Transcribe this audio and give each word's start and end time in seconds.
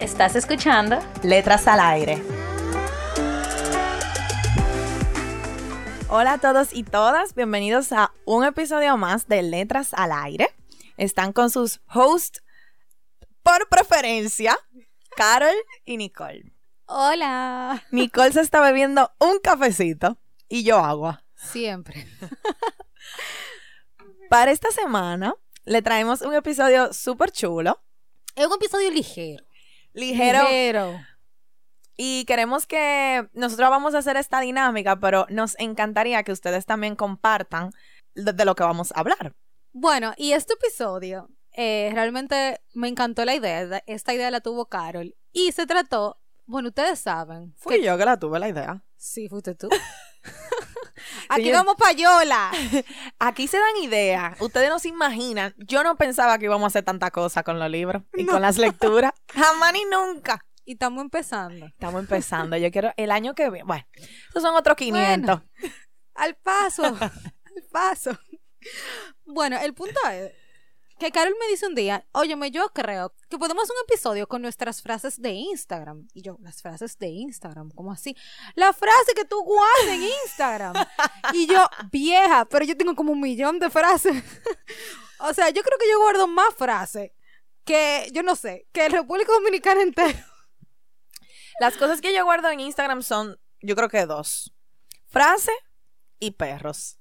¿Estás 0.00 0.36
escuchando? 0.36 0.98
Letras 1.22 1.66
al 1.66 1.80
aire. 1.80 2.22
Hola 6.10 6.34
a 6.34 6.38
todos 6.38 6.74
y 6.74 6.84
todas, 6.84 7.34
bienvenidos 7.34 7.92
a 7.92 8.12
un 8.26 8.44
episodio 8.44 8.98
más 8.98 9.26
de 9.26 9.40
Letras 9.40 9.94
al 9.94 10.12
aire. 10.12 10.54
Están 10.98 11.32
con 11.32 11.48
sus 11.48 11.80
hosts 11.88 12.42
por 13.42 13.70
preferencia, 13.70 14.58
Carol 15.16 15.56
y 15.86 15.96
Nicole. 15.96 16.52
Hola. 16.84 17.82
Nicole 17.90 18.32
se 18.32 18.42
está 18.42 18.60
bebiendo 18.60 19.10
un 19.18 19.38
cafecito 19.38 20.18
y 20.46 20.62
yo 20.62 20.76
agua. 20.76 21.24
Siempre. 21.36 22.06
Para 24.28 24.50
esta 24.50 24.70
semana 24.72 25.34
le 25.64 25.80
traemos 25.80 26.20
un 26.20 26.34
episodio 26.34 26.92
súper 26.92 27.32
chulo. 27.32 27.80
Es 28.34 28.46
un 28.46 28.52
episodio 28.52 28.90
ligero. 28.90 29.45
Ligero. 29.96 30.42
Ligero. 30.42 31.00
Y 31.96 32.24
queremos 32.26 32.66
que 32.66 33.28
nosotros 33.32 33.70
vamos 33.70 33.94
a 33.94 33.98
hacer 33.98 34.16
esta 34.16 34.40
dinámica, 34.40 35.00
pero 35.00 35.26
nos 35.30 35.58
encantaría 35.58 36.22
que 36.22 36.32
ustedes 36.32 36.66
también 36.66 36.94
compartan 36.94 37.70
de, 38.14 38.32
de 38.32 38.44
lo 38.44 38.54
que 38.54 38.62
vamos 38.62 38.92
a 38.92 39.00
hablar. 39.00 39.34
Bueno, 39.72 40.12
y 40.16 40.32
este 40.32 40.54
episodio 40.54 41.30
eh, 41.52 41.90
realmente 41.94 42.60
me 42.74 42.88
encantó 42.88 43.24
la 43.24 43.34
idea. 43.34 43.82
Esta 43.86 44.12
idea 44.12 44.30
la 44.30 44.40
tuvo 44.40 44.66
Carol. 44.66 45.16
Y 45.32 45.52
se 45.52 45.66
trató, 45.66 46.20
bueno, 46.44 46.68
ustedes 46.68 47.00
saben. 47.00 47.54
Fui 47.56 47.82
yo 47.82 47.96
que 47.96 48.04
la 48.04 48.18
tuve 48.18 48.38
la 48.38 48.48
idea. 48.48 48.84
Sí, 48.96 49.28
fuiste 49.28 49.54
tú. 49.54 49.68
Aquí 51.28 51.44
Señor- 51.44 51.54
vamos 51.54 51.76
payola. 51.76 52.50
Aquí 53.18 53.48
se 53.48 53.58
dan 53.58 53.76
ideas. 53.82 54.40
Ustedes 54.40 54.68
no 54.68 54.78
se 54.78 54.88
imaginan. 54.88 55.54
Yo 55.58 55.82
no 55.82 55.96
pensaba 55.96 56.38
que 56.38 56.46
íbamos 56.46 56.64
a 56.64 56.66
hacer 56.68 56.84
tanta 56.84 57.10
cosa 57.10 57.42
con 57.42 57.58
los 57.58 57.70
libros 57.70 58.02
y 58.14 58.26
con 58.26 58.42
las 58.42 58.58
lecturas. 58.58 59.12
Jamás 59.32 59.72
ni 59.72 59.84
nunca. 59.84 60.44
Y 60.64 60.72
estamos 60.72 61.02
empezando. 61.02 61.66
Estamos 61.66 62.00
empezando. 62.00 62.56
Yo 62.56 62.70
quiero 62.70 62.92
el 62.96 63.10
año 63.10 63.34
que 63.34 63.50
viene. 63.50 63.64
Bueno, 63.66 63.86
esos 64.30 64.42
son 64.42 64.54
otros 64.54 64.76
500. 64.76 65.40
Al 66.14 66.34
paso. 66.36 66.84
al 66.84 67.62
paso. 67.70 68.18
Bueno, 69.24 69.58
el 69.58 69.74
punto 69.74 70.00
es 70.10 70.32
que 70.98 71.12
Carol 71.12 71.34
me 71.38 71.48
dice 71.48 71.66
un 71.66 71.74
día, 71.74 72.06
óyeme, 72.12 72.50
yo 72.50 72.68
creo 72.70 73.12
que 73.28 73.36
podemos 73.38 73.64
hacer 73.64 73.76
un 73.76 73.84
episodio 73.86 74.26
con 74.26 74.40
nuestras 74.40 74.80
frases 74.80 75.20
de 75.20 75.30
Instagram. 75.30 76.08
Y 76.14 76.22
yo, 76.22 76.38
las 76.40 76.62
frases 76.62 76.98
de 76.98 77.08
Instagram, 77.08 77.70
¿cómo 77.70 77.92
así? 77.92 78.16
La 78.54 78.72
frase 78.72 79.12
que 79.14 79.26
tú 79.26 79.42
guardas 79.42 79.88
en 79.88 80.02
Instagram. 80.24 80.74
Y 81.34 81.46
yo, 81.46 81.68
vieja, 81.92 82.46
pero 82.46 82.64
yo 82.64 82.76
tengo 82.76 82.94
como 82.94 83.12
un 83.12 83.20
millón 83.20 83.58
de 83.58 83.68
frases. 83.68 84.22
o 85.20 85.34
sea, 85.34 85.50
yo 85.50 85.62
creo 85.62 85.78
que 85.78 85.90
yo 85.90 86.00
guardo 86.00 86.26
más 86.26 86.54
frases 86.54 87.10
que, 87.64 88.08
yo 88.12 88.22
no 88.22 88.36
sé, 88.36 88.66
que 88.72 88.86
el 88.86 88.92
República 88.92 89.32
Dominicana 89.32 89.82
entero. 89.82 90.18
Las 91.60 91.76
cosas 91.76 92.00
que 92.00 92.14
yo 92.14 92.24
guardo 92.24 92.48
en 92.50 92.60
Instagram 92.60 93.02
son, 93.02 93.38
yo 93.60 93.76
creo 93.76 93.90
que 93.90 94.06
dos. 94.06 94.54
Frase 95.08 95.52
y 96.18 96.32
perros. 96.32 96.98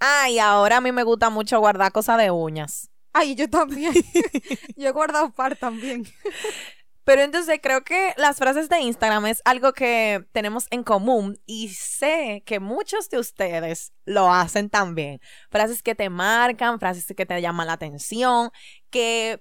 Ah, 0.00 0.30
y 0.30 0.38
ahora 0.38 0.78
a 0.78 0.80
mí 0.80 0.92
me 0.92 1.02
gusta 1.02 1.28
mucho 1.28 1.58
guardar 1.58 1.92
cosas 1.92 2.18
de 2.18 2.30
uñas. 2.30 2.90
Ay, 3.18 3.34
yo 3.34 3.48
también. 3.48 3.94
yo 4.76 4.88
he 4.88 4.92
guardado 4.92 5.30
par 5.30 5.56
también. 5.56 6.04
Pero 7.04 7.22
entonces 7.22 7.60
creo 7.62 7.82
que 7.82 8.12
las 8.18 8.36
frases 8.36 8.68
de 8.68 8.80
Instagram 8.80 9.24
es 9.24 9.40
algo 9.46 9.72
que 9.72 10.26
tenemos 10.32 10.66
en 10.70 10.82
común 10.82 11.40
y 11.46 11.70
sé 11.70 12.42
que 12.44 12.60
muchos 12.60 13.08
de 13.08 13.18
ustedes 13.18 13.94
lo 14.04 14.30
hacen 14.30 14.68
también. 14.68 15.20
Frases 15.50 15.82
que 15.82 15.94
te 15.94 16.10
marcan, 16.10 16.78
frases 16.78 17.06
que 17.16 17.24
te 17.24 17.40
llaman 17.40 17.68
la 17.68 17.74
atención, 17.74 18.50
que 18.90 19.40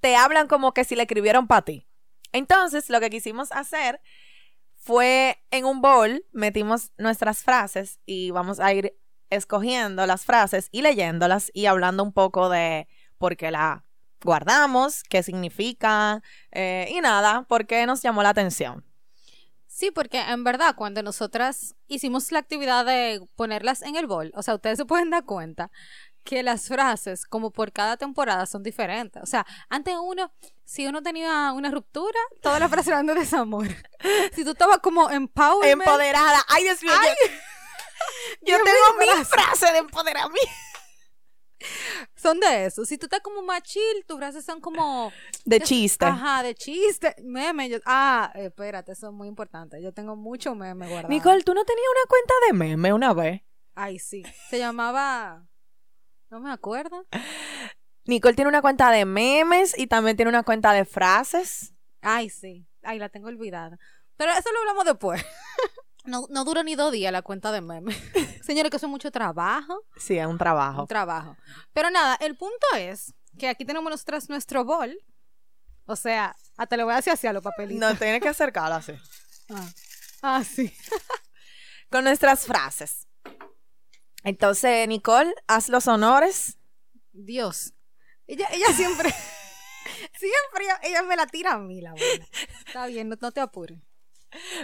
te 0.00 0.16
hablan 0.16 0.46
como 0.46 0.72
que 0.72 0.84
si 0.84 0.96
le 0.96 1.02
escribieron 1.02 1.46
para 1.46 1.62
ti. 1.62 1.86
Entonces 2.32 2.88
lo 2.88 3.00
que 3.00 3.10
quisimos 3.10 3.52
hacer 3.52 4.00
fue 4.78 5.44
en 5.50 5.66
un 5.66 5.82
bowl, 5.82 6.24
metimos 6.32 6.92
nuestras 6.96 7.42
frases 7.42 8.00
y 8.06 8.30
vamos 8.30 8.60
a 8.60 8.72
ir 8.72 8.96
escogiendo 9.34 10.06
las 10.06 10.24
frases 10.24 10.68
y 10.70 10.82
leyéndolas 10.82 11.50
y 11.54 11.66
hablando 11.66 12.02
un 12.02 12.12
poco 12.12 12.48
de 12.48 12.88
por 13.18 13.36
qué 13.36 13.50
la 13.50 13.84
guardamos, 14.22 15.02
qué 15.04 15.22
significa 15.22 16.22
eh, 16.50 16.88
y 16.90 17.00
nada, 17.00 17.42
por 17.48 17.66
qué 17.66 17.86
nos 17.86 18.02
llamó 18.02 18.22
la 18.22 18.30
atención. 18.30 18.84
Sí, 19.66 19.90
porque 19.90 20.20
en 20.20 20.44
verdad 20.44 20.76
cuando 20.76 21.02
nosotras 21.02 21.74
hicimos 21.88 22.30
la 22.30 22.38
actividad 22.38 22.84
de 22.86 23.20
ponerlas 23.34 23.82
en 23.82 23.96
el 23.96 24.06
bol, 24.06 24.30
o 24.34 24.42
sea, 24.42 24.54
ustedes 24.54 24.78
se 24.78 24.84
pueden 24.84 25.10
dar 25.10 25.24
cuenta 25.24 25.70
que 26.24 26.42
las 26.42 26.68
frases, 26.68 27.26
como 27.26 27.50
por 27.50 27.70
cada 27.70 27.96
temporada, 27.96 28.46
son 28.46 28.62
diferentes. 28.62 29.22
O 29.22 29.26
sea, 29.26 29.46
antes 29.68 29.94
uno, 30.02 30.32
si 30.64 30.86
uno 30.86 31.02
tenía 31.02 31.52
una 31.52 31.70
ruptura, 31.70 32.18
todas 32.40 32.58
las 32.58 32.70
frases 32.70 32.88
eran 32.88 33.06
de 33.06 33.14
desamor. 33.14 33.68
Si 34.34 34.44
tú 34.44 34.50
estabas 34.50 34.78
como 34.78 35.10
empowerment, 35.10 35.80
Empoderada. 35.80 36.44
Ay, 36.48 36.64
Dios 36.64 36.82
mío. 36.82 36.92
Ay. 36.94 37.08
yo 37.08 37.53
yo 38.42 38.56
tengo 38.56 39.16
mi 39.18 39.24
frase 39.24 39.72
de 39.72 39.78
empoderamiento. 39.78 40.50
son 42.16 42.40
de 42.40 42.66
eso. 42.66 42.84
Si 42.84 42.98
tú 42.98 43.06
estás 43.06 43.20
como 43.20 43.42
más 43.42 43.62
chill, 43.62 44.04
tus 44.06 44.18
frases 44.18 44.44
son 44.44 44.60
como... 44.60 45.12
De 45.44 45.60
chiste. 45.60 46.04
Ajá, 46.04 46.42
de 46.42 46.54
chiste, 46.54 47.14
meme. 47.22 47.68
yo- 47.68 47.78
ah, 47.86 48.30
espérate, 48.34 48.92
eso 48.92 49.08
es 49.08 49.12
muy 49.14 49.28
importante. 49.28 49.80
Yo 49.82 49.92
tengo 49.92 50.16
mucho 50.16 50.54
meme 50.54 50.86
guardado. 50.88 51.08
Nicole, 51.08 51.42
¿tú 51.42 51.54
no 51.54 51.64
tenías 51.64 51.86
una 51.90 52.08
cuenta 52.08 52.34
de 52.46 52.52
meme 52.52 52.92
una 52.92 53.14
vez? 53.14 53.42
Ay, 53.74 53.98
sí. 53.98 54.22
Se 54.50 54.58
llamaba... 54.58 55.46
No 56.30 56.40
me 56.40 56.50
acuerdo. 56.50 57.06
Nicole 58.06 58.34
tiene 58.34 58.48
una 58.48 58.60
cuenta 58.60 58.90
de 58.90 59.04
memes 59.04 59.78
y 59.78 59.86
también 59.86 60.16
tiene 60.16 60.28
una 60.30 60.42
cuenta 60.42 60.72
de 60.72 60.84
frases. 60.84 61.72
Ay, 62.02 62.28
sí. 62.28 62.66
Ay, 62.82 62.98
la 62.98 63.08
tengo 63.08 63.28
olvidada. 63.28 63.78
Pero 64.16 64.32
eso 64.32 64.50
lo 64.52 64.58
hablamos 64.60 64.84
después. 64.84 65.24
No, 66.04 66.26
no 66.30 66.44
dura 66.44 66.62
ni 66.62 66.74
dos 66.74 66.92
días 66.92 67.12
la 67.12 67.22
cuenta 67.22 67.50
de 67.50 67.60
memes. 67.60 67.96
Señores, 68.44 68.70
que 68.70 68.76
eso 68.76 68.86
es 68.86 68.90
mucho 68.90 69.10
trabajo. 69.10 69.82
Sí, 69.96 70.18
es 70.18 70.26
un 70.26 70.38
trabajo. 70.38 70.82
Un 70.82 70.88
trabajo. 70.88 71.36
Pero 71.72 71.90
nada, 71.90 72.16
el 72.20 72.36
punto 72.36 72.66
es 72.76 73.14
que 73.38 73.48
aquí 73.48 73.64
tenemos 73.64 73.90
nosotras 73.90 74.28
nuestro 74.28 74.64
bol. 74.64 74.96
O 75.86 75.96
sea, 75.96 76.36
hasta 76.56 76.76
le 76.76 76.84
voy 76.84 76.94
a 76.94 76.98
hacer 76.98 77.14
hacia 77.14 77.32
los 77.32 77.42
papelitos. 77.42 77.80
No, 77.80 77.96
tienes 77.96 78.20
que 78.20 78.28
acercarlo 78.28 78.76
así. 78.76 78.92
Ah. 79.50 79.68
Ah, 80.22 80.42
sí. 80.42 80.74
Con 81.90 82.04
nuestras 82.04 82.46
frases. 82.46 83.06
Entonces, 84.22 84.88
Nicole, 84.88 85.34
haz 85.46 85.68
los 85.68 85.86
honores. 85.86 86.56
Dios. 87.12 87.74
Ella, 88.26 88.48
ella 88.52 88.72
siempre, 88.72 89.10
siempre, 90.18 90.64
ella, 90.64 90.80
ella 90.82 91.02
me 91.02 91.14
la 91.14 91.26
tira 91.26 91.52
a 91.52 91.58
mí, 91.58 91.82
la 91.82 91.92
buena. 91.92 92.26
Está 92.66 92.86
bien, 92.86 93.10
no, 93.10 93.16
no 93.20 93.32
te 93.32 93.40
apures. 93.42 93.78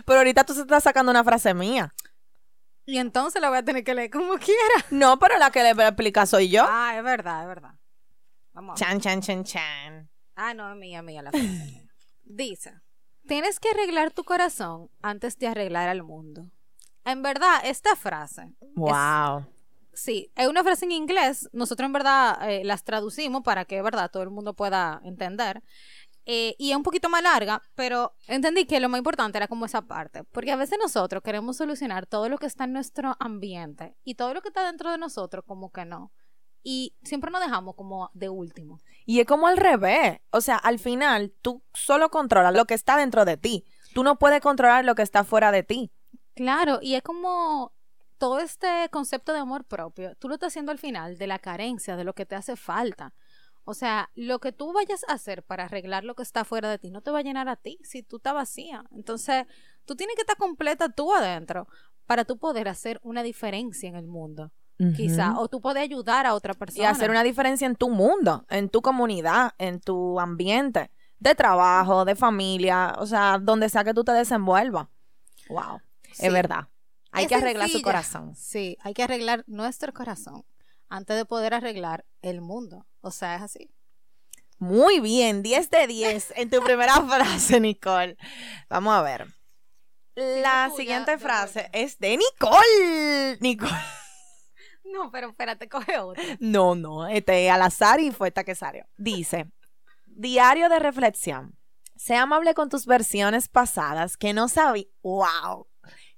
Pero 0.05 0.19
ahorita 0.19 0.45
tú 0.45 0.55
se 0.55 0.61
estás 0.63 0.83
sacando 0.85 1.11
una 1.11 1.25
frase 1.25 1.55
mía. 1.55 1.95
Y 2.87 2.99
entonces 2.99 3.41
la 3.41 3.49
voy 3.51 3.59
a 3.59 3.65
tener 3.65 3.85
que 3.85 3.95
leer 3.95 4.11
como 4.11 4.35
quiera. 4.39 4.87
No, 4.91 5.19
pero 5.19 5.39
la 5.39 5.51
que 5.51 5.63
le 5.63 5.71
explica 5.71 6.27
soy 6.27 6.49
yo. 6.49 6.65
Ah, 6.69 6.95
es 6.97 7.05
verdad, 7.05 7.43
es 7.43 7.47
verdad. 7.49 7.75
Vamos 8.53 8.81
a 8.81 8.85
ver. 8.85 9.01
Chan, 9.01 9.01
chan, 9.01 9.21
chan, 9.23 9.45
chan. 9.45 10.11
Ah, 10.35 10.55
no, 10.55 10.71
es 10.73 10.77
mía, 10.77 11.03
mía 11.03 11.23
la 11.23 11.31
frase. 11.31 11.89
Dice, 12.25 12.73
tienes 13.27 13.61
que 13.61 13.69
arreglar 13.71 14.11
tu 14.13 14.25
corazón 14.25 14.91
antes 15.03 15.39
de 15.39 15.49
arreglar 15.49 15.89
al 15.89 16.03
mundo. 16.03 16.51
En 17.05 17.23
verdad, 17.23 17.61
esta 17.65 17.97
frase, 17.97 18.55
Wow. 18.75 19.47
sí, 19.93 20.31
es 20.37 20.47
una 20.49 20.63
frase 20.63 20.85
en 20.85 20.93
inglés. 20.93 21.49
Nosotros 21.53 21.87
en 21.87 21.93
verdad 21.93 22.51
eh, 22.51 22.63
las 22.65 22.85
traducimos 22.85 23.43
para 23.43 23.65
que, 23.65 23.83
verdad, 23.83 24.11
todo 24.11 24.23
el 24.23 24.31
mundo 24.31 24.55
pueda 24.55 25.01
entender. 25.05 25.63
Eh, 26.27 26.55
y 26.59 26.71
es 26.71 26.77
un 26.77 26.83
poquito 26.83 27.09
más 27.09 27.23
larga, 27.23 27.63
pero 27.75 28.15
entendí 28.29 28.67
que 28.67 28.79
lo 28.79 28.89
más 28.89 28.99
importante 28.99 29.39
era 29.39 29.49
como 29.49 29.67
esa 29.67 29.83
parte. 29.83 30.25
Porque 30.25 30.53
a 30.53 30.57
veces 30.57 30.79
nosotros 30.81 31.23
queremos 31.23 31.57
solucionar 31.57 32.07
todo 32.07 32.29
lo 32.29 32.39
que 32.39 32.47
está 32.47 32.65
en 32.65 32.73
nuestro 32.73 33.17
ambiente 33.19 33.97
y 34.05 34.15
todo 34.15 34.35
lo 34.35 34.43
que 34.43 34.49
está 34.49 34.65
dentro 34.65 34.91
de 34.91 34.99
nosotros 34.99 35.45
como 35.47 35.71
que 35.71 35.85
no. 35.85 36.13
Y 36.63 36.95
siempre 37.03 37.31
nos 37.31 37.41
dejamos 37.41 37.75
como 37.75 38.11
de 38.13 38.29
último. 38.29 38.81
Y 39.07 39.21
es 39.21 39.27
como 39.27 39.47
al 39.47 39.57
revés. 39.57 40.21
O 40.31 40.41
sea, 40.41 40.57
al 40.57 40.79
final, 40.79 41.33
tú 41.41 41.63
solo 41.73 42.11
controlas 42.11 42.55
lo 42.55 42.67
que 42.67 42.75
está 42.75 42.97
dentro 42.97 43.25
de 43.25 43.37
ti. 43.37 43.65
Tú 43.95 44.05
no 44.05 44.19
puedes 44.19 44.41
controlar 44.41 44.85
lo 44.85 44.95
que 44.95 45.03
está 45.03 45.25
fuera 45.25 45.53
de 45.53 45.63
ti. 45.63 45.91
Claro, 46.35 46.79
y 46.83 46.95
es 46.95 47.03
como 47.03 47.73
todo 48.19 48.39
este 48.39 48.89
concepto 48.91 49.33
de 49.33 49.39
amor 49.39 49.65
propio, 49.65 50.15
tú 50.17 50.29
lo 50.29 50.35
estás 50.35 50.49
haciendo 50.49 50.73
al 50.73 50.79
final 50.79 51.17
de 51.17 51.27
la 51.27 51.39
carencia, 51.39 51.97
de 51.97 52.05
lo 52.05 52.13
que 52.13 52.27
te 52.27 52.35
hace 52.35 52.55
falta. 52.55 53.15
O 53.65 53.75
sea, 53.75 54.11
lo 54.15 54.41
que 54.41 54.53
tú 54.53 54.73
vayas 54.73 55.05
a 55.09 55.13
hacer 55.13 55.43
para 55.43 55.65
arreglar 55.65 56.05
lo 56.05 56.15
que 56.15 56.23
está 56.23 56.45
fuera 56.45 56.69
de 56.71 56.79
ti 56.79 56.91
no 56.91 57.03
te 57.03 57.11
va 57.11 57.21
a 57.21 57.23
llenar 57.23 57.49
a 57.49 57.57
ti 57.57 57.79
si 57.83 58.03
tú 58.03 58.17
estás 58.17 58.35
vacía. 58.35 58.85
Entonces, 58.93 59.45
tú 59.85 59.97
tienes 59.97 60.17
que 60.17 60.23
estar 60.23 60.37
completa 60.37 60.89
tú 60.89 61.15
adentro 61.15 61.69
para 62.07 62.25
tú 62.25 62.39
poder 62.39 62.69
hacer 62.69 62.99
una 63.03 63.23
diferencia 63.23 63.89
en 63.89 63.97
el 63.97 64.07
mundo. 64.07 64.51
Quizá, 64.97 65.39
o 65.39 65.47
tú 65.47 65.61
puedes 65.61 65.83
ayudar 65.83 66.25
a 66.25 66.33
otra 66.35 66.55
persona. 66.55 66.83
Y 66.83 66.87
hacer 66.87 67.11
una 67.11 67.23
diferencia 67.23 67.67
en 67.67 67.77
tu 67.77 67.91
mundo, 67.91 68.47
en 68.49 68.71
tu 68.71 68.81
comunidad, 68.81 69.53
en 69.59 69.79
tu 69.79 70.19
ambiente 70.19 70.91
de 71.19 71.35
trabajo, 71.35 72.07
de 72.07 72.17
familia, 72.17 72.95
o 72.99 73.05
sea, 73.05 73.39
donde 73.39 73.69
sea 73.69 73.85
que 73.85 73.93
tú 73.93 74.05
te 74.05 74.13
desenvuelvas. 74.13 74.89
Wow, 75.51 75.81
Sí. 76.13 76.27
es 76.27 76.33
verdad. 76.33 76.69
Hay 77.13 77.25
Es 77.25 77.29
que 77.29 77.35
arreglar 77.35 77.69
su 77.69 77.83
corazón. 77.83 78.35
Sí, 78.35 78.79
hay 78.81 78.95
que 78.95 79.03
arreglar 79.03 79.45
nuestro 79.47 79.93
corazón 79.93 80.45
antes 80.91 81.17
de 81.17 81.25
poder 81.25 81.55
arreglar 81.55 82.05
el 82.21 82.43
mundo. 82.43 82.87
O 83.01 83.11
sea, 83.11 83.37
es 83.37 83.43
así. 83.43 83.71
Muy 84.59 85.01
bien, 85.01 85.43
10 85.43 85.71
de 85.71 85.87
10 85.87 86.35
en 86.37 86.51
tu 86.51 86.63
primera 86.63 87.01
frase, 87.09 87.61
Nicole. 87.61 88.19
Vamos 88.69 88.93
a 88.95 89.01
ver. 89.01 89.27
La 90.15 90.71
siguiente 90.77 91.17
frase 91.17 91.71
es 91.73 91.99
de 91.99 92.19
Nicole. 92.19 93.39
Nicole. 93.41 93.73
No, 94.93 95.13
pero 95.13 95.29
espérate, 95.29 95.69
coge 95.69 96.01
otro. 96.01 96.21
No, 96.41 96.75
no, 96.75 97.07
este 97.07 97.49
al 97.49 97.63
azar 97.63 98.01
y 98.01 98.11
fue 98.11 98.27
esta 98.27 98.43
que 98.43 98.57
salió. 98.57 98.89
Dice, 98.97 99.49
diario 100.07 100.69
de 100.69 100.81
reflexión. 100.81 101.57
Sea 101.95 102.23
amable 102.23 102.55
con 102.55 102.69
tus 102.71 102.87
versiones 102.87 103.49
pasadas 103.49 104.17
que 104.17 104.33
no 104.33 104.49
sabían, 104.49 104.89
wow, 105.03 105.69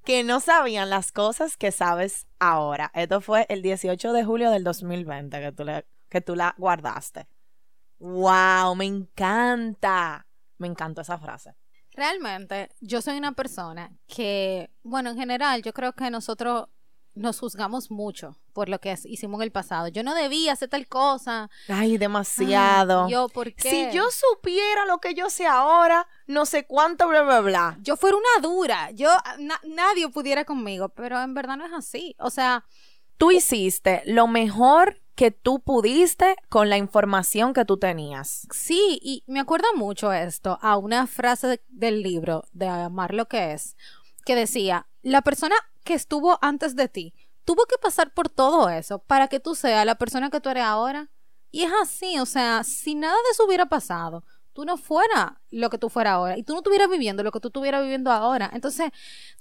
que 0.04 0.24
no 0.24 0.40
sabían 0.40 0.90
las 0.90 1.12
cosas 1.12 1.56
que 1.56 1.72
sabes 1.72 2.26
ahora. 2.38 2.90
Esto 2.94 3.20
fue 3.20 3.46
el 3.48 3.62
18 3.62 4.12
de 4.12 4.24
julio 4.24 4.50
del 4.50 4.64
2020 4.64 5.40
que 5.40 5.52
tú, 5.52 5.64
que 6.08 6.20
tú 6.20 6.34
la 6.34 6.54
guardaste. 6.58 7.26
Wow, 7.98 8.74
me 8.74 8.84
encanta. 8.84 10.26
Me 10.58 10.66
encantó 10.66 11.02
esa 11.02 11.18
frase. 11.18 11.54
Realmente, 11.94 12.70
yo 12.80 13.02
soy 13.02 13.16
una 13.18 13.32
persona 13.32 13.92
que, 14.06 14.70
bueno, 14.82 15.10
en 15.10 15.16
general, 15.16 15.62
yo 15.62 15.72
creo 15.72 15.92
que 15.92 16.10
nosotros 16.10 16.68
nos 17.14 17.38
juzgamos 17.40 17.90
mucho 17.90 18.38
por 18.52 18.68
lo 18.68 18.78
que 18.80 18.96
hicimos 19.04 19.38
en 19.40 19.44
el 19.44 19.52
pasado. 19.52 19.88
Yo 19.88 20.02
no 20.02 20.14
debía 20.14 20.52
hacer 20.52 20.68
tal 20.68 20.86
cosa. 20.88 21.50
Ay, 21.68 21.98
demasiado. 21.98 23.04
Ay, 23.06 23.12
yo, 23.12 23.28
¿por 23.28 23.54
qué? 23.54 23.70
Si 23.70 23.96
yo 23.96 24.04
supiera 24.10 24.84
lo 24.86 24.98
que 24.98 25.14
yo 25.14 25.28
sé 25.30 25.46
ahora, 25.46 26.06
no 26.26 26.46
sé 26.46 26.66
cuánto, 26.66 27.08
bla, 27.08 27.22
bla, 27.22 27.40
bla. 27.40 27.78
yo 27.82 27.96
fuera 27.96 28.16
una 28.16 28.46
dura, 28.48 28.90
yo 28.92 29.10
na- 29.38 29.60
nadie 29.64 30.08
pudiera 30.08 30.44
conmigo, 30.44 30.88
pero 30.90 31.20
en 31.22 31.34
verdad 31.34 31.56
no 31.56 31.66
es 31.66 31.72
así. 31.72 32.14
O 32.18 32.30
sea, 32.30 32.64
tú 33.18 33.30
hiciste 33.30 34.02
lo 34.06 34.26
mejor 34.26 35.00
que 35.14 35.30
tú 35.30 35.60
pudiste 35.60 36.36
con 36.48 36.70
la 36.70 36.78
información 36.78 37.52
que 37.52 37.66
tú 37.66 37.76
tenías. 37.76 38.46
sí, 38.50 38.98
y 39.02 39.22
me 39.26 39.40
acuerda 39.40 39.68
mucho 39.76 40.12
esto 40.12 40.58
a 40.62 40.78
una 40.78 41.06
frase 41.06 41.46
de- 41.46 41.62
del 41.68 42.02
libro 42.02 42.44
de 42.52 42.66
Amar 42.68 43.12
lo 43.12 43.28
que 43.28 43.52
es, 43.52 43.76
que 44.24 44.34
decía, 44.34 44.86
la 45.02 45.20
persona 45.20 45.54
que 45.82 45.94
estuvo 45.94 46.38
antes 46.40 46.76
de 46.76 46.88
ti 46.88 47.14
tuvo 47.44 47.64
que 47.66 47.76
pasar 47.78 48.12
por 48.12 48.28
todo 48.28 48.68
eso 48.68 49.00
para 49.00 49.28
que 49.28 49.40
tú 49.40 49.54
seas 49.54 49.84
la 49.86 49.96
persona 49.96 50.30
que 50.30 50.40
tú 50.40 50.48
eres 50.48 50.64
ahora. 50.64 51.10
Y 51.50 51.62
es 51.62 51.72
así, 51.82 52.18
o 52.18 52.26
sea, 52.26 52.64
si 52.64 52.94
nada 52.94 53.14
de 53.14 53.30
eso 53.32 53.44
hubiera 53.44 53.66
pasado, 53.66 54.24
tú 54.54 54.64
no 54.64 54.78
fueras 54.78 55.32
lo 55.50 55.68
que 55.68 55.78
tú 55.78 55.90
fueras 55.90 56.14
ahora 56.14 56.38
y 56.38 56.42
tú 56.42 56.54
no 56.54 56.60
estuvieras 56.60 56.88
viviendo 56.88 57.22
lo 57.22 57.30
que 57.30 57.40
tú 57.40 57.48
estuvieras 57.48 57.82
viviendo 57.82 58.10
ahora. 58.10 58.50
Entonces, 58.54 58.90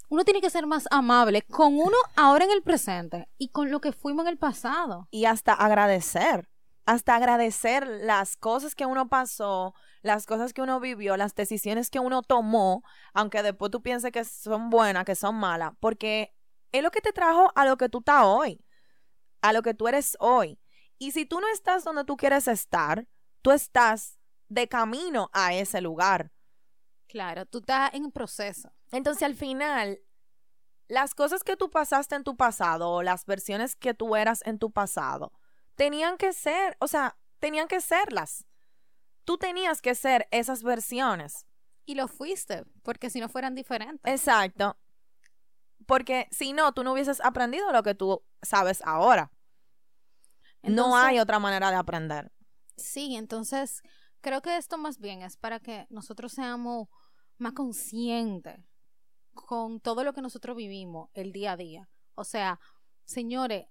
uno 0.10 0.26
tiene 0.26 0.42
que 0.42 0.50
ser 0.50 0.68
más 0.68 0.88
amable 0.92 1.42
con 1.44 1.76
uno 1.76 1.96
ahora 2.18 2.44
en 2.44 2.52
el 2.52 2.64
presente 2.64 3.30
y 3.38 3.50
con 3.50 3.72
lo 3.72 3.80
que 3.80 3.94
fuimos 3.94 4.26
en 4.26 4.32
el 4.32 4.38
pasado. 4.38 5.08
Y 5.10 5.26
hasta 5.26 5.54
agradecer. 5.54 6.50
Hasta 6.86 7.16
agradecer 7.16 7.88
las 7.88 8.36
cosas 8.36 8.76
que 8.76 8.86
uno 8.86 9.08
pasó, 9.08 9.74
las 10.02 10.26
cosas 10.26 10.54
que 10.54 10.62
uno 10.62 10.80
vivió, 10.80 11.18
las 11.18 11.36
decisiones 11.36 11.90
que 11.90 12.00
uno 12.00 12.24
tomó, 12.24 12.84
aunque 13.14 13.44
después 13.44 13.72
tú 13.72 13.82
pienses 13.82 14.12
que 14.12 14.24
son 14.24 14.70
buenas, 14.70 15.06
que 15.06 15.16
son 15.16 15.36
malas, 15.36 15.74
porque 15.80 16.34
es 16.72 16.84
lo 16.84 16.92
que 16.92 17.02
te 17.02 17.14
trajo 17.14 17.52
a 17.56 17.66
lo 17.66 17.78
que 17.78 17.90
tú 17.90 18.00
estás 18.00 18.24
hoy, 18.26 18.64
a 19.42 19.54
lo 19.54 19.62
que 19.62 19.74
tú 19.74 19.88
eres 19.88 20.18
hoy. 20.20 20.60
Y 20.98 21.12
si 21.12 21.26
tú 21.26 21.40
no 21.40 21.48
estás 21.50 21.84
donde 21.84 22.04
tú 22.04 22.18
quieres 22.18 22.48
estar, 22.48 23.08
tú 23.42 23.52
estás 23.52 24.20
de 24.50 24.68
camino 24.68 25.30
a 25.34 25.54
ese 25.54 25.82
lugar. 25.82 26.32
Claro, 27.08 27.46
tú 27.46 27.60
estás 27.60 27.94
en 27.94 28.12
proceso. 28.12 28.72
Entonces 28.92 29.24
al 29.24 29.36
final, 29.36 30.00
las 30.88 31.16
cosas 31.16 31.44
que 31.44 31.58
tú 31.58 31.70
pasaste 31.70 32.16
en 32.16 32.24
tu 32.24 32.36
pasado 32.36 32.90
o 32.90 33.04
las 33.04 33.26
versiones 33.26 33.76
que 33.76 33.94
tú 33.94 34.16
eras 34.16 34.42
en 34.46 34.60
tu 34.60 34.72
pasado, 34.72 35.32
tenían 35.76 36.18
que 36.18 36.34
ser, 36.34 36.78
o 36.80 36.88
sea, 36.88 37.18
tenían 37.40 37.68
que 37.68 37.82
serlas. 37.82 38.46
Tú 39.24 39.38
tenías 39.38 39.82
que 39.82 39.96
ser 39.96 40.28
esas 40.32 40.64
versiones. 40.64 41.46
Y 41.86 41.96
lo 41.96 42.08
fuiste, 42.08 42.64
porque 42.84 43.10
si 43.10 43.20
no 43.20 43.30
fueran 43.30 43.56
diferentes. 43.56 44.12
Exacto. 44.12 44.78
Porque 45.86 46.28
si 46.32 46.54
no, 46.54 46.74
tú 46.74 46.84
no 46.84 46.94
hubieses 46.94 47.20
aprendido 47.22 47.72
lo 47.72 47.84
que 47.84 47.96
tú 47.96 48.24
sabes 48.42 48.82
ahora. 48.86 49.32
no 50.64 50.96
hay 50.96 51.20
otra 51.20 51.40
manera 51.40 51.72
de 51.72 51.78
aprender. 51.78 52.32
Sí, 52.78 53.16
entonces 53.16 53.82
creo 54.22 54.42
que 54.42 54.58
esto 54.58 54.78
más 54.78 55.00
bien 55.00 55.22
es 55.22 55.38
para 55.38 55.60
que 55.60 55.88
nosotros 55.90 56.34
seamos 56.34 56.88
más 57.38 57.54
conscientes 57.54 58.60
con 59.34 59.80
todo 59.80 60.04
lo 60.04 60.14
que 60.14 60.22
nosotros 60.22 60.56
vivimos 60.56 61.10
el 61.14 61.32
día 61.32 61.54
a 61.54 61.58
día. 61.58 61.90
O 62.16 62.24
sea, 62.24 62.60
señores, 63.06 63.66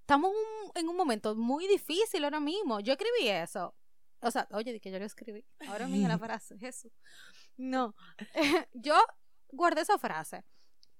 estamos 0.00 0.30
un, 0.30 0.70
en 0.74 0.88
un 0.88 0.96
momento 0.96 1.34
muy 1.34 1.66
difícil 1.66 2.24
ahora 2.24 2.40
mismo. 2.40 2.80
Yo 2.80 2.92
escribí 2.92 3.28
eso. 3.28 3.74
O 4.20 4.30
sea, 4.30 4.46
oye, 4.52 4.72
di 4.72 4.80
que 4.80 4.90
yo 4.90 4.98
lo 4.98 5.04
escribí. 5.04 5.44
Ahora 5.68 5.86
mismo 5.86 6.08
la 6.08 6.18
frase, 6.18 6.58
Jesús. 6.58 6.92
No, 7.56 7.94
yo 8.72 8.94
guardé 9.48 9.82
esa 9.82 9.98
frase 9.98 10.44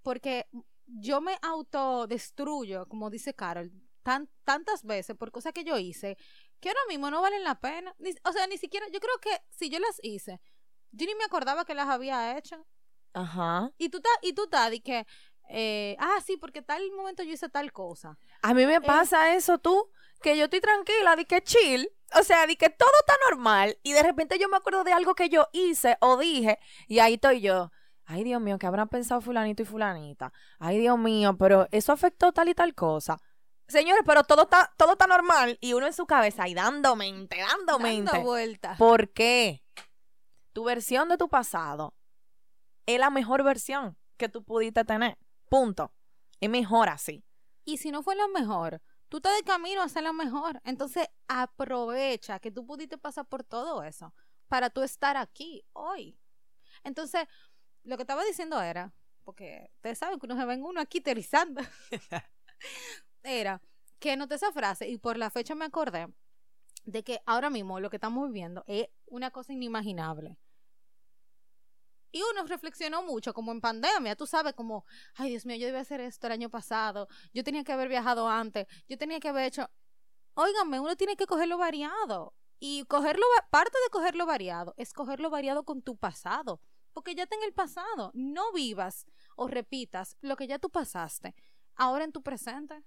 porque 0.02 0.46
yo 0.86 1.20
me 1.20 1.36
autodestruyo, 1.42 2.86
como 2.88 3.10
dice 3.10 3.34
Carol, 3.34 3.72
tan, 4.02 4.28
tantas 4.44 4.84
veces 4.84 5.16
por 5.16 5.32
cosas 5.32 5.52
que 5.52 5.64
yo 5.64 5.78
hice 5.78 6.16
que 6.60 6.68
ahora 6.70 6.80
mismo 6.88 7.10
no 7.10 7.20
valen 7.20 7.44
la 7.44 7.60
pena. 7.60 7.94
Ni- 7.98 8.14
o 8.24 8.32
sea, 8.32 8.46
ni 8.46 8.56
siquiera, 8.56 8.86
yo 8.92 9.00
creo 9.00 9.18
que 9.20 9.42
si 9.50 9.68
yo 9.68 9.78
las 9.78 9.98
hice, 10.02 10.40
yo 10.92 11.06
ni 11.06 11.14
me 11.14 11.24
acordaba 11.24 11.64
que 11.64 11.74
las 11.74 11.88
había 11.88 12.38
hecho. 12.38 12.66
Ajá. 13.12 13.70
Y 13.78 13.88
tú, 13.90 14.00
ta- 14.00 14.08
y 14.22 14.32
tú, 14.32 14.48
que, 14.84 15.06
eh, 15.48 15.96
ah, 15.98 16.18
sí, 16.24 16.36
porque 16.36 16.62
tal 16.62 16.82
momento 16.92 17.22
yo 17.22 17.32
hice 17.32 17.48
tal 17.48 17.72
cosa. 17.72 18.18
A 18.42 18.54
mí 18.54 18.64
me 18.66 18.80
pasa 18.80 19.34
eso 19.34 19.58
tú, 19.58 19.90
que 20.22 20.36
yo 20.36 20.44
estoy 20.44 20.60
tranquila, 20.60 21.16
di 21.16 21.24
que 21.24 21.42
chill, 21.42 21.88
o 22.18 22.22
sea, 22.22 22.46
di 22.46 22.56
que 22.56 22.70
todo 22.70 22.90
está 23.00 23.14
normal 23.30 23.78
y 23.82 23.92
de 23.92 24.02
repente 24.02 24.38
yo 24.38 24.48
me 24.48 24.56
acuerdo 24.56 24.84
de 24.84 24.92
algo 24.92 25.14
que 25.14 25.28
yo 25.28 25.48
hice 25.52 25.96
o 26.00 26.16
dije 26.16 26.58
y 26.86 26.98
ahí 26.98 27.14
estoy 27.14 27.40
yo. 27.40 27.70
Ay, 28.04 28.22
Dios 28.22 28.40
mío, 28.40 28.58
¿qué 28.58 28.66
habrán 28.66 28.88
pensado 28.88 29.20
fulanito 29.20 29.62
y 29.62 29.66
fulanita? 29.66 30.32
Ay, 30.60 30.78
Dios 30.78 30.96
mío, 30.96 31.36
pero 31.36 31.66
eso 31.72 31.92
afectó 31.92 32.32
tal 32.32 32.48
y 32.48 32.54
tal 32.54 32.74
cosa. 32.74 33.20
Señores, 33.66 34.02
pero 34.06 34.22
todo 34.22 34.42
está, 34.42 34.72
todo 34.76 34.92
está 34.92 35.08
normal 35.08 35.58
y 35.60 35.72
uno 35.72 35.86
en 35.86 35.92
su 35.92 36.06
cabeza 36.06 36.44
ahí 36.44 36.54
dando 36.54 36.94
mente, 36.94 37.38
dando 37.38 37.80
mente. 37.80 38.12
Dando 38.12 38.26
vueltas. 38.26 38.78
¿Por 38.78 39.12
qué? 39.12 39.64
Tu 40.52 40.62
versión 40.62 41.08
de 41.08 41.16
tu 41.16 41.28
pasado 41.28 41.94
es 42.86 43.00
la 43.00 43.10
mejor 43.10 43.42
versión 43.42 43.98
que 44.16 44.28
tú 44.28 44.44
pudiste 44.44 44.84
tener. 44.84 45.18
Punto. 45.48 45.92
Es 46.40 46.48
mejor 46.48 46.88
así. 46.88 47.24
Y 47.64 47.78
si 47.78 47.90
no 47.90 48.04
fue 48.04 48.14
la 48.14 48.28
mejor, 48.28 48.80
tú 49.08 49.18
estás 49.18 49.36
de 49.36 49.44
camino 49.44 49.82
a 49.82 49.88
ser 49.88 50.02
la 50.02 50.12
mejor. 50.12 50.60
Entonces, 50.64 51.08
aprovecha 51.28 52.38
que 52.38 52.50
tú 52.50 52.66
pudiste 52.66 52.98
pasar 52.98 53.26
por 53.26 53.44
todo 53.44 53.82
eso 53.82 54.14
para 54.48 54.70
tú 54.70 54.82
estar 54.82 55.16
aquí 55.16 55.64
hoy. 55.72 56.18
Entonces, 56.84 57.26
lo 57.82 57.96
que 57.96 58.02
estaba 58.02 58.24
diciendo 58.24 58.60
era, 58.60 58.92
porque 59.24 59.70
ustedes 59.76 59.98
saben 59.98 60.18
que 60.18 60.26
uno 60.26 60.36
se 60.36 60.44
ven 60.44 60.62
uno 60.64 60.80
aquí 60.80 61.00
teorizando, 61.00 61.60
era 63.22 63.60
que 63.98 64.16
noté 64.16 64.36
esa 64.36 64.52
frase 64.52 64.88
y 64.88 64.98
por 64.98 65.16
la 65.16 65.30
fecha 65.30 65.54
me 65.54 65.64
acordé 65.64 66.08
de 66.84 67.02
que 67.02 67.20
ahora 67.26 67.50
mismo 67.50 67.80
lo 67.80 67.90
que 67.90 67.96
estamos 67.96 68.28
viviendo 68.28 68.62
es 68.66 68.88
una 69.06 69.30
cosa 69.30 69.52
inimaginable. 69.52 70.38
Y 72.12 72.22
uno 72.22 72.44
reflexionó 72.46 73.02
mucho, 73.02 73.34
como 73.34 73.52
en 73.52 73.60
pandemia, 73.60 74.16
tú 74.16 74.26
sabes, 74.26 74.54
como, 74.54 74.84
ay 75.14 75.30
Dios 75.30 75.44
mío, 75.46 75.56
yo 75.56 75.66
debía 75.66 75.80
hacer 75.80 76.00
esto 76.00 76.26
el 76.26 76.32
año 76.32 76.50
pasado, 76.50 77.08
yo 77.32 77.44
tenía 77.44 77.64
que 77.64 77.72
haber 77.72 77.88
viajado 77.88 78.28
antes, 78.28 78.66
yo 78.88 78.96
tenía 78.96 79.20
que 79.20 79.28
haber 79.28 79.44
hecho... 79.44 79.68
Óigame, 80.34 80.80
uno 80.80 80.96
tiene 80.96 81.16
que 81.16 81.26
cogerlo 81.26 81.56
variado. 81.56 82.34
Y 82.58 82.84
cogerlo, 82.84 83.24
parte 83.50 83.76
de 83.84 83.90
cogerlo 83.90 84.26
variado 84.26 84.74
es 84.76 84.92
cogerlo 84.92 85.30
variado 85.30 85.64
con 85.64 85.82
tu 85.82 85.96
pasado. 85.96 86.60
Porque 86.92 87.14
ya 87.14 87.24
está 87.24 87.36
en 87.36 87.42
el 87.42 87.52
pasado. 87.52 88.10
No 88.14 88.52
vivas 88.52 89.06
o 89.36 89.48
repitas 89.48 90.16
lo 90.20 90.36
que 90.36 90.46
ya 90.46 90.58
tú 90.58 90.70
pasaste. 90.70 91.34
Ahora 91.74 92.04
en 92.04 92.12
tu 92.12 92.22
presente. 92.22 92.82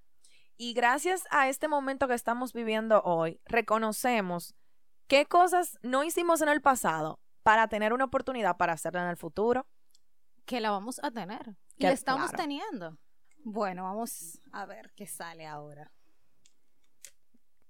Y 0.58 0.74
gracias 0.74 1.24
a 1.32 1.48
este 1.48 1.68
momento 1.68 2.08
que 2.08 2.16
estamos 2.16 2.52
viviendo 2.54 3.02
hoy, 3.04 3.40
reconocemos 3.46 4.56
qué 5.08 5.26
cosas 5.26 5.78
no 5.84 6.04
hicimos 6.04 6.42
en 6.42 6.50
el 6.50 6.62
pasado 6.62 7.20
para 7.50 7.68
tener 7.68 7.94
una 7.94 8.06
oportunidad 8.06 8.58
para 8.58 8.74
hacerla 8.74 9.02
en 9.02 9.10
el 9.10 9.18
futuro. 9.18 9.66
Que 10.46 10.60
la 10.62 10.70
vamos 10.70 11.00
a 11.02 11.10
tener. 11.10 11.56
Y 11.78 11.80
Que- 11.82 11.88
la 11.88 11.94
estamos 11.94 12.30
claro. 12.30 12.44
teniendo. 12.44 13.00
Bueno, 13.44 13.86
vamos 13.86 14.40
a 14.52 14.68
ver 14.68 14.92
qué 14.96 15.08
sale 15.08 15.48
ahora. 15.48 15.92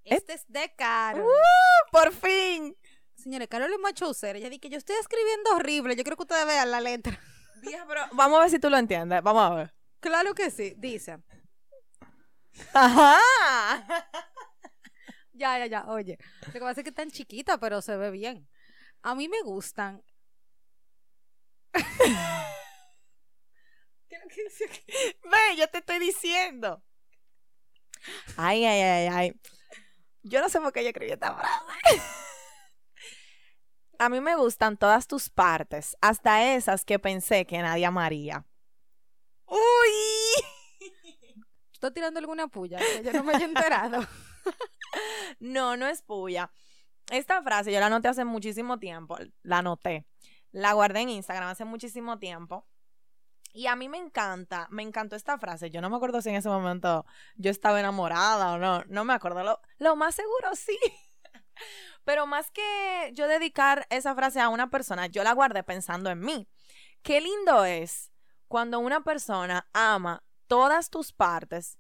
Este 0.04 0.34
es 0.34 0.44
de 0.50 0.74
Carol. 0.76 1.24
¡Uh! 1.24 1.92
¡Por 1.94 2.12
fin! 2.12 2.76
Señores, 3.16 3.48
Carol 3.48 3.72
es 3.72 3.80
macho 3.80 4.10
usera. 4.10 4.38
Ella 4.38 4.50
dice 4.50 4.60
que 4.60 4.70
yo 4.70 4.78
estoy 4.78 4.98
escribiendo 4.98 5.52
horrible. 5.56 5.96
Yo 5.96 6.04
creo 6.04 6.18
que 6.18 6.24
ustedes 6.24 6.46
vean 6.46 6.72
la 6.72 6.82
letra. 6.82 7.18
Pero 7.64 8.02
vamos 8.12 8.38
a 8.40 8.42
ver 8.42 8.50
si 8.50 8.60
tú 8.60 8.70
lo 8.70 8.78
entiendes. 8.78 9.22
Vamos 9.24 9.50
a 9.50 9.56
ver. 9.56 9.74
Claro 10.02 10.34
que 10.34 10.52
sí. 10.52 10.74
Dice. 10.78 11.20
Ajá. 12.74 13.18
Ya, 15.32 15.58
ya, 15.58 15.68
ya. 15.68 15.86
Oye, 15.88 16.18
lo 16.48 16.52
que 16.52 16.60
pasa 16.60 16.82
es 16.82 16.84
que 16.84 16.90
es 16.90 16.96
tan 16.96 17.10
chiquita, 17.12 17.58
pero 17.62 17.82
se 17.82 17.96
ve 17.96 18.12
bien. 18.12 18.46
A 19.02 19.16
mí 19.16 19.28
me 19.30 19.42
gustan. 19.42 20.04
Ve, 25.24 25.56
yo 25.58 25.68
te 25.70 25.80
estoy 25.80 26.00
diciendo. 26.00 26.84
Ay, 28.38 28.66
ay, 28.66 28.82
ay, 28.82 29.08
ay. 29.08 29.42
Yo 30.24 30.42
no 30.42 30.50
sé 30.50 30.60
por 30.60 30.74
qué 30.74 30.84
yo 30.84 30.90
escribí 30.90 31.12
esta 31.12 31.34
frase. 31.36 32.02
A 34.00 34.10
mí 34.10 34.22
me 34.22 34.36
gustan 34.36 34.78
todas 34.78 35.08
tus 35.08 35.30
partes, 35.30 35.98
hasta 36.00 36.56
esas 36.56 36.86
que 36.86 37.00
pensé 37.00 37.46
que 37.46 37.62
nadie 37.62 37.86
amaría. 37.86 38.46
¡Uy! 39.46 39.60
¿Tú 41.72 41.74
estás 41.74 41.94
tirando 41.94 42.20
alguna 42.20 42.48
puya? 42.48 42.78
Que 42.78 43.04
yo 43.04 43.12
no 43.12 43.24
me 43.24 43.34
haya 43.36 43.46
enterado. 43.46 44.06
No, 45.40 45.78
no 45.78 45.88
es 45.88 46.02
puya. 46.02 46.52
Esta 47.12 47.42
frase 47.42 47.72
yo 47.72 47.80
la 47.80 47.88
anoté 47.88 48.08
hace 48.08 48.26
muchísimo 48.26 48.78
tiempo. 48.80 49.18
La 49.44 49.60
anoté. 49.60 50.06
La 50.52 50.74
guardé 50.74 51.02
en 51.02 51.10
Instagram 51.10 51.50
hace 51.50 51.66
muchísimo 51.66 52.20
tiempo. 52.20 52.68
Y 53.52 53.66
a 53.66 53.76
mí 53.76 53.90
me 53.90 53.98
encanta, 53.98 54.68
me 54.70 54.84
encantó 54.84 55.16
esta 55.16 55.38
frase. 55.40 55.72
Yo 55.72 55.82
no 55.82 55.90
me 55.90 55.96
acuerdo 55.96 56.22
si 56.22 56.30
en 56.30 56.36
ese 56.36 56.50
momento 56.50 57.06
yo 57.36 57.50
estaba 57.50 57.80
enamorada 57.80 58.54
o 58.54 58.58
no. 58.60 58.84
No 58.88 59.06
me 59.06 59.14
acuerdo. 59.14 59.44
Lo, 59.44 59.60
lo 59.80 59.96
más 59.96 60.16
seguro 60.16 60.56
sí. 60.56 60.78
Pero 62.04 62.26
más 62.28 62.52
que 62.52 63.12
yo 63.14 63.28
dedicar 63.28 63.86
esa 63.90 64.16
frase 64.16 64.40
a 64.40 64.50
una 64.50 64.70
persona, 64.70 65.08
yo 65.08 65.24
la 65.24 65.34
guardé 65.34 65.64
pensando 65.64 66.10
en 66.10 66.20
mí. 66.20 66.48
Qué 67.02 67.22
lindo 67.22 67.66
es 67.66 68.12
cuando 68.48 68.80
una 68.80 69.02
persona 69.02 69.68
ama 69.74 70.24
todas 70.48 70.90
tus 70.90 71.12
partes, 71.12 71.78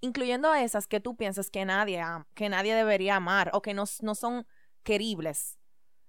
incluyendo 0.00 0.54
esas 0.54 0.86
que 0.86 1.00
tú 1.00 1.16
piensas 1.16 1.50
que 1.50 1.64
nadie, 1.64 2.00
am- 2.00 2.24
que 2.34 2.48
nadie 2.48 2.74
debería 2.74 3.16
amar 3.16 3.50
o 3.52 3.62
que 3.62 3.74
no, 3.74 3.84
no 4.02 4.14
son 4.14 4.46
queribles. 4.86 5.58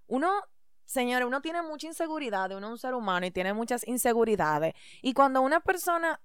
Uno, 0.06 0.32
señores, 0.86 1.28
uno 1.28 1.42
tiene 1.42 1.64
mucha 1.64 1.88
inseguridad, 1.88 2.52
uno 2.52 2.68
es 2.68 2.72
un 2.74 2.78
ser 2.78 2.94
humano 2.94 3.26
y 3.26 3.32
tiene 3.32 3.54
muchas 3.54 3.86
inseguridades. 3.88 4.76
Y 5.02 5.14
cuando 5.14 5.42
una 5.42 5.60
persona 5.60 6.22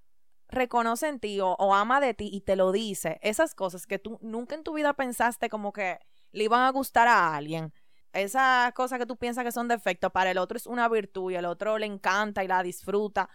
reconoce 0.47 1.07
en 1.07 1.19
ti 1.19 1.39
o, 1.41 1.73
ama 1.73 1.99
de 1.99 2.13
ti 2.13 2.29
y 2.31 2.41
te 2.41 2.55
lo 2.55 2.71
dice, 2.71 3.19
esas 3.23 3.55
cosas 3.55 3.87
que 3.87 3.97
tú 3.97 4.19
nunca 4.21 4.55
en 4.55 4.63
tu 4.63 4.73
vida 4.73 4.93
pensaste 4.93 5.49
como 5.49 5.73
que 5.73 5.99
le 6.31 6.43
iban 6.43 6.61
a 6.61 6.69
gustar 6.69 7.07
a 7.07 7.35
alguien, 7.35 7.73
esas 8.13 8.71
cosas 8.73 8.99
que 8.99 9.07
tú 9.07 9.17
piensas 9.17 9.43
que 9.43 9.51
son 9.51 9.67
defectos, 9.67 10.11
para 10.11 10.29
el 10.29 10.37
otro 10.37 10.55
es 10.55 10.67
una 10.67 10.87
virtud 10.87 11.31
y 11.31 11.35
el 11.35 11.45
otro 11.45 11.79
le 11.79 11.87
encanta 11.87 12.43
y 12.43 12.47
la 12.47 12.61
disfruta. 12.61 13.29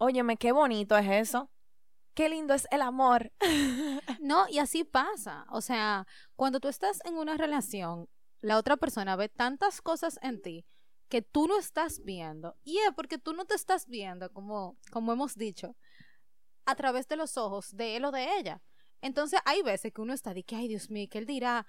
Óyeme, 0.00 0.36
qué 0.36 0.50
bonito 0.50 0.96
es 0.96 1.08
eso. 1.08 1.50
Qué 2.18 2.28
lindo 2.28 2.52
es 2.52 2.66
el 2.72 2.82
amor. 2.82 3.30
No, 4.20 4.48
y 4.48 4.58
así 4.58 4.82
pasa. 4.82 5.46
O 5.50 5.60
sea, 5.60 6.04
cuando 6.34 6.58
tú 6.58 6.66
estás 6.66 7.00
en 7.04 7.16
una 7.16 7.36
relación, 7.36 8.08
la 8.40 8.58
otra 8.58 8.76
persona 8.76 9.14
ve 9.14 9.28
tantas 9.28 9.80
cosas 9.80 10.18
en 10.20 10.42
ti 10.42 10.66
que 11.08 11.22
tú 11.22 11.46
no 11.46 11.56
estás 11.56 12.02
viendo. 12.04 12.56
Y 12.64 12.78
es 12.78 12.90
porque 12.96 13.18
tú 13.18 13.34
no 13.34 13.44
te 13.44 13.54
estás 13.54 13.86
viendo, 13.86 14.32
como, 14.32 14.76
como 14.90 15.12
hemos 15.12 15.36
dicho, 15.36 15.76
a 16.66 16.74
través 16.74 17.06
de 17.06 17.14
los 17.14 17.36
ojos 17.36 17.76
de 17.76 17.94
él 17.94 18.04
o 18.04 18.10
de 18.10 18.36
ella. 18.36 18.62
Entonces 19.00 19.38
hay 19.44 19.62
veces 19.62 19.92
que 19.92 20.00
uno 20.00 20.12
está 20.12 20.34
de 20.34 20.42
que, 20.42 20.56
ay 20.56 20.66
Dios 20.66 20.90
mío, 20.90 21.06
que 21.08 21.18
él 21.18 21.26
dirá 21.26 21.68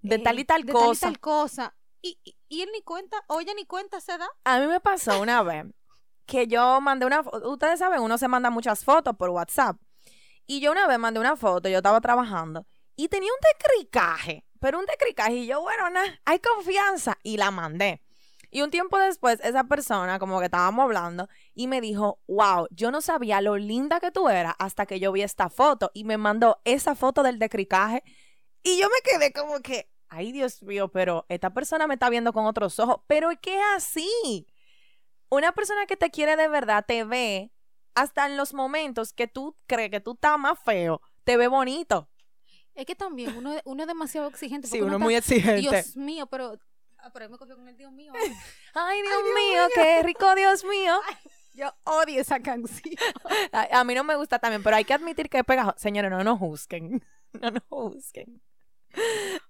De 0.00 0.14
eh, 0.14 0.18
tal 0.20 0.38
y 0.38 0.46
tal 0.46 0.64
de 0.64 0.72
cosa. 0.72 1.08
tal 1.08 1.20
cosa. 1.20 1.76
Y 2.00 2.62
él 2.62 2.70
ni 2.72 2.80
cuenta, 2.80 3.22
o 3.28 3.40
ella 3.40 3.52
ni 3.54 3.66
cuenta 3.66 4.00
se 4.00 4.16
da. 4.16 4.28
A 4.44 4.58
mí 4.58 4.66
me 4.68 4.80
pasó 4.80 5.20
una 5.20 5.42
vez 5.42 5.66
que 6.26 6.46
yo 6.46 6.80
mandé 6.80 7.06
una 7.06 7.20
ustedes 7.44 7.78
saben, 7.78 8.00
uno 8.00 8.18
se 8.18 8.28
manda 8.28 8.50
muchas 8.50 8.84
fotos 8.84 9.16
por 9.16 9.30
WhatsApp. 9.30 9.76
Y 10.46 10.60
yo 10.60 10.72
una 10.72 10.86
vez 10.86 10.98
mandé 10.98 11.20
una 11.20 11.36
foto, 11.36 11.68
yo 11.68 11.78
estaba 11.78 12.00
trabajando 12.00 12.66
y 12.96 13.08
tenía 13.08 13.30
un 13.32 13.38
decricaje, 13.58 14.44
pero 14.60 14.78
un 14.78 14.86
decricaje 14.86 15.34
y 15.34 15.46
yo, 15.46 15.60
bueno, 15.60 15.88
nada, 15.90 16.20
hay 16.24 16.38
confianza 16.40 17.18
y 17.22 17.36
la 17.36 17.50
mandé. 17.50 18.02
Y 18.50 18.60
un 18.60 18.70
tiempo 18.70 18.98
después 18.98 19.40
esa 19.42 19.64
persona 19.64 20.18
como 20.18 20.38
que 20.38 20.44
estábamos 20.44 20.84
hablando 20.84 21.26
y 21.54 21.68
me 21.68 21.80
dijo, 21.80 22.20
"Wow, 22.28 22.68
yo 22.70 22.90
no 22.90 23.00
sabía 23.00 23.40
lo 23.40 23.56
linda 23.56 23.98
que 23.98 24.10
tú 24.10 24.28
eras 24.28 24.54
hasta 24.58 24.84
que 24.84 25.00
yo 25.00 25.10
vi 25.10 25.22
esta 25.22 25.48
foto" 25.48 25.90
y 25.94 26.04
me 26.04 26.18
mandó 26.18 26.60
esa 26.64 26.94
foto 26.94 27.22
del 27.22 27.38
decricaje 27.38 28.02
y 28.62 28.78
yo 28.78 28.88
me 28.88 29.00
quedé 29.10 29.32
como 29.32 29.60
que, 29.60 29.90
ay 30.08 30.32
Dios 30.32 30.62
mío, 30.62 30.88
pero 30.88 31.24
esta 31.30 31.50
persona 31.54 31.86
me 31.86 31.94
está 31.94 32.10
viendo 32.10 32.34
con 32.34 32.44
otros 32.44 32.78
ojos, 32.78 33.00
pero 33.06 33.30
es 33.30 33.38
así 33.74 34.46
una 35.36 35.52
persona 35.52 35.86
que 35.86 35.96
te 35.96 36.10
quiere 36.10 36.36
de 36.36 36.46
verdad 36.48 36.84
te 36.86 37.04
ve 37.04 37.52
hasta 37.94 38.26
en 38.26 38.36
los 38.36 38.52
momentos 38.52 39.14
que 39.14 39.26
tú 39.26 39.56
crees 39.66 39.90
que 39.90 40.00
tú 40.00 40.12
estás 40.12 40.38
más 40.38 40.58
feo, 40.62 41.00
te 41.24 41.38
ve 41.38 41.48
bonito. 41.48 42.10
Es 42.74 42.84
que 42.84 42.94
también 42.94 43.36
uno, 43.36 43.54
uno 43.64 43.82
es 43.82 43.86
demasiado 43.86 44.28
exigente. 44.28 44.68
Sí, 44.68 44.80
uno 44.80 44.88
es 44.88 44.92
está- 44.92 45.04
muy 45.04 45.14
exigente. 45.14 45.60
Dios 45.70 45.96
mío, 45.96 46.26
pero... 46.26 46.58
Ah, 46.98 47.10
pero 47.12 47.24
ahí 47.24 47.30
me 47.30 47.38
cogió 47.38 47.56
con 47.56 47.66
el 47.66 47.76
Dios 47.76 47.90
mío. 47.92 48.12
Ay, 48.74 49.02
Dios, 49.02 49.22
mío, 49.34 49.62
qué 49.74 50.02
rico, 50.02 50.34
Dios 50.34 50.64
mío. 50.64 51.00
Yo 51.54 51.74
odio 51.84 52.20
esa 52.20 52.40
canción. 52.40 52.94
A, 53.52 53.80
a 53.80 53.84
mí 53.84 53.94
no 53.94 54.04
me 54.04 54.16
gusta 54.16 54.38
también, 54.38 54.62
pero 54.62 54.76
hay 54.76 54.84
que 54.84 54.94
admitir 54.94 55.28
que 55.30 55.38
es 55.38 55.44
pegajoso. 55.44 55.78
Señores, 55.78 56.10
no 56.10 56.22
nos 56.22 56.38
juzguen. 56.38 57.02
No 57.40 57.50
nos 57.50 57.62
juzguen. 57.70 58.42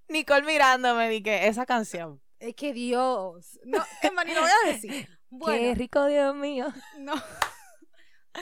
Nicole 0.08 0.42
mirándome 0.42 1.08
di 1.08 1.22
que 1.22 1.48
esa 1.48 1.66
canción. 1.66 2.22
Es 2.38 2.54
que 2.54 2.72
Dios. 2.72 3.58
No, 3.64 3.84
es 4.00 4.12
más, 4.12 4.24
ni 4.26 4.34
lo 4.34 4.40
voy 4.42 4.50
a 4.64 4.68
decir. 4.68 5.08
Qué 5.46 5.74
rico, 5.74 6.06
Dios 6.06 6.34
mío. 6.34 6.72
no. 6.98 7.14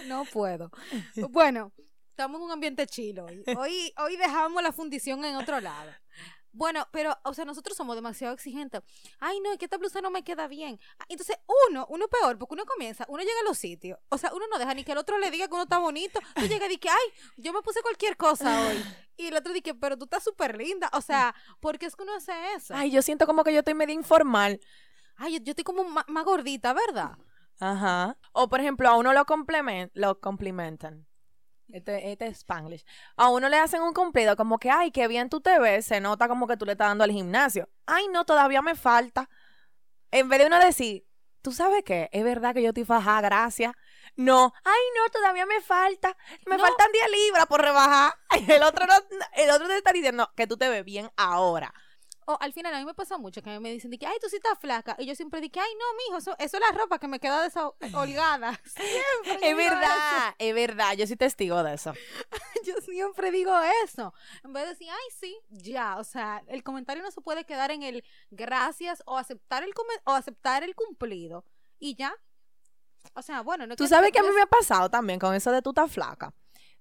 No 0.06 0.24
puedo. 0.24 0.70
Bueno, 1.30 1.72
estamos 2.10 2.38
en 2.38 2.44
un 2.44 2.52
ambiente 2.52 2.86
chilo 2.86 3.26
hoy. 3.26 3.42
Hoy, 3.58 3.92
hoy 3.98 4.16
dejamos 4.16 4.62
la 4.62 4.70
fundición 4.70 5.24
en 5.24 5.34
otro 5.34 5.60
lado. 5.60 5.90
Bueno, 6.52 6.86
pero, 6.92 7.16
o 7.24 7.34
sea, 7.34 7.44
nosotros 7.44 7.76
somos 7.76 7.94
demasiado 7.96 8.34
exigentes. 8.34 8.82
Ay, 9.18 9.40
no, 9.40 9.52
es 9.52 9.58
que 9.58 9.66
esta 9.66 9.78
blusa 9.78 10.00
no 10.00 10.10
me 10.10 10.22
queda 10.22 10.48
bien. 10.48 10.78
Ah, 10.98 11.04
Entonces, 11.08 11.36
uno, 11.68 11.86
uno 11.90 12.06
peor, 12.08 12.38
porque 12.38 12.54
uno 12.54 12.64
comienza, 12.66 13.04
uno 13.08 13.22
llega 13.22 13.40
a 13.40 13.48
los 13.48 13.58
sitios. 13.58 13.98
O 14.08 14.18
sea, 14.18 14.32
uno 14.32 14.46
no 14.48 14.58
deja 14.58 14.74
ni 14.74 14.84
que 14.84 14.92
el 14.92 14.98
otro 14.98 15.18
le 15.18 15.30
diga 15.30 15.46
que 15.48 15.54
uno 15.54 15.62
está 15.64 15.78
bonito. 15.78 16.20
Tú 16.34 16.42
llegas 16.42 16.68
y 16.68 16.76
dices, 16.76 16.92
ay, 16.92 17.32
yo 17.36 17.52
me 17.52 17.62
puse 17.62 17.82
cualquier 17.82 18.16
cosa 18.16 18.68
hoy. 18.68 18.84
Y 19.16 19.26
el 19.26 19.36
otro 19.36 19.52
dice, 19.52 19.74
pero 19.74 19.96
tú 19.96 20.04
estás 20.04 20.24
súper 20.24 20.56
linda. 20.56 20.88
O 20.92 21.00
sea, 21.00 21.34
¿por 21.60 21.78
qué 21.78 21.86
es 21.86 21.94
que 21.94 22.02
uno 22.02 22.14
hace 22.14 22.32
eso? 22.56 22.74
Ay, 22.74 22.90
yo 22.90 23.02
siento 23.02 23.26
como 23.26 23.44
que 23.44 23.52
yo 23.52 23.60
estoy 23.60 23.74
medio 23.74 23.94
informal. 23.94 24.60
Ay, 25.22 25.34
yo, 25.34 25.44
yo 25.44 25.50
estoy 25.50 25.64
como 25.64 25.84
más 25.84 26.24
gordita, 26.24 26.72
¿verdad? 26.72 27.12
Ajá. 27.60 28.16
O 28.32 28.48
por 28.48 28.60
ejemplo, 28.60 28.88
a 28.88 28.96
uno 28.96 29.12
lo 29.12 29.24
complemen, 29.26 29.90
lo 29.94 30.18
complimentan. 30.18 31.06
Este, 31.68 32.10
este 32.10 32.26
es 32.26 32.38
Spanglish. 32.38 32.84
A 33.16 33.28
uno 33.28 33.48
le 33.48 33.58
hacen 33.58 33.82
un 33.82 33.92
cumplido 33.92 34.34
como 34.34 34.58
que, 34.58 34.70
ay, 34.70 34.90
qué 34.90 35.06
bien 35.08 35.28
tú 35.28 35.40
te 35.40 35.58
ves, 35.58 35.84
se 35.86 36.00
nota 36.00 36.26
como 36.26 36.46
que 36.48 36.56
tú 36.56 36.64
le 36.64 36.72
estás 36.72 36.88
dando 36.88 37.04
al 37.04 37.10
gimnasio. 37.12 37.68
Ay, 37.86 38.08
no, 38.08 38.24
todavía 38.24 38.62
me 38.62 38.74
falta. 38.74 39.28
En 40.10 40.28
vez 40.28 40.40
de 40.40 40.46
uno 40.46 40.58
decir, 40.58 41.04
¿tú 41.42 41.52
sabes 41.52 41.82
qué? 41.84 42.08
Es 42.12 42.24
verdad 42.24 42.54
que 42.54 42.62
yo 42.62 42.68
estoy 42.68 42.84
fajada, 42.86 43.20
gracias. 43.20 43.74
No, 44.16 44.52
ay, 44.64 44.80
no, 44.96 45.10
todavía 45.10 45.46
me 45.46 45.60
falta. 45.60 46.16
Me 46.46 46.56
No. 46.56 46.62
faltan 46.64 46.90
10 46.92 47.10
libras 47.10 47.46
por 47.46 47.60
rebajar. 47.60 48.14
El 48.48 48.62
otro, 48.64 48.86
no, 48.86 48.94
el 49.34 49.50
otro 49.50 49.68
te 49.68 49.76
está 49.76 49.92
diciendo 49.92 50.28
que 50.34 50.46
tú 50.46 50.56
te 50.56 50.68
ves 50.68 50.84
bien 50.84 51.10
ahora. 51.16 51.72
O 52.26 52.36
al 52.40 52.52
final 52.52 52.72
a 52.74 52.78
mí 52.78 52.84
me 52.84 52.94
pasa 52.94 53.18
mucho 53.18 53.42
que 53.42 53.50
a 53.50 53.54
mí 53.54 53.60
me 53.60 53.72
dicen 53.72 53.90
de 53.90 53.98
que, 53.98 54.06
ay, 54.06 54.16
tú 54.20 54.28
sí 54.28 54.36
estás 54.36 54.58
flaca. 54.58 54.94
Y 54.98 55.06
yo 55.06 55.14
siempre 55.14 55.40
digo, 55.40 55.60
ay, 55.60 55.70
no, 55.74 55.84
mijo, 56.06 56.18
eso, 56.18 56.36
eso 56.38 56.56
es 56.58 56.60
la 56.62 56.70
ropa 56.78 56.98
que 56.98 57.08
me 57.08 57.18
queda 57.18 57.42
desholgada. 57.42 58.60
Siempre 58.64 59.50
Es 59.50 59.56
verdad, 59.56 60.34
es 60.38 60.54
verdad. 60.54 60.92
Yo 60.94 61.06
soy 61.06 61.16
testigo 61.16 61.62
de 61.64 61.74
eso. 61.74 61.92
Yo 62.64 62.74
siempre 62.82 63.30
digo 63.30 63.52
eso. 63.84 64.12
En 64.44 64.52
vez 64.52 64.64
de 64.64 64.68
decir, 64.70 64.88
ay, 64.90 65.16
sí, 65.18 65.36
ya. 65.48 65.96
O 65.98 66.04
sea, 66.04 66.42
el 66.46 66.62
comentario 66.62 67.02
no 67.02 67.10
se 67.10 67.20
puede 67.22 67.44
quedar 67.44 67.70
en 67.70 67.82
el 67.82 68.04
gracias 68.30 69.02
o 69.06 69.16
aceptar 69.16 69.62
el, 69.64 69.72
o 70.04 70.12
aceptar 70.12 70.62
el 70.62 70.74
cumplido. 70.74 71.44
Y 71.78 71.94
ya. 71.96 72.14
O 73.14 73.22
sea, 73.22 73.40
bueno, 73.40 73.66
no 73.66 73.76
Tú 73.76 73.84
que- 73.84 73.88
sabes 73.88 74.12
que 74.12 74.18
a 74.18 74.22
mí 74.22 74.28
me 74.34 74.42
ha 74.42 74.46
pasado 74.46 74.90
también 74.90 75.18
con 75.18 75.34
eso 75.34 75.50
de 75.50 75.62
tú 75.62 75.70
estás 75.70 75.90
flaca. 75.90 76.34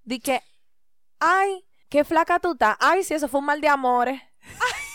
De 0.04 0.20
que, 0.20 0.44
ay, 1.20 1.66
qué 1.88 2.04
flaca 2.04 2.40
tú 2.40 2.52
estás. 2.52 2.76
Ay, 2.80 3.04
sí, 3.06 3.14
eso 3.14 3.28
fue 3.30 3.40
un 3.40 3.46
mal 3.46 3.62
de 3.62 3.70
amores. 3.70 4.22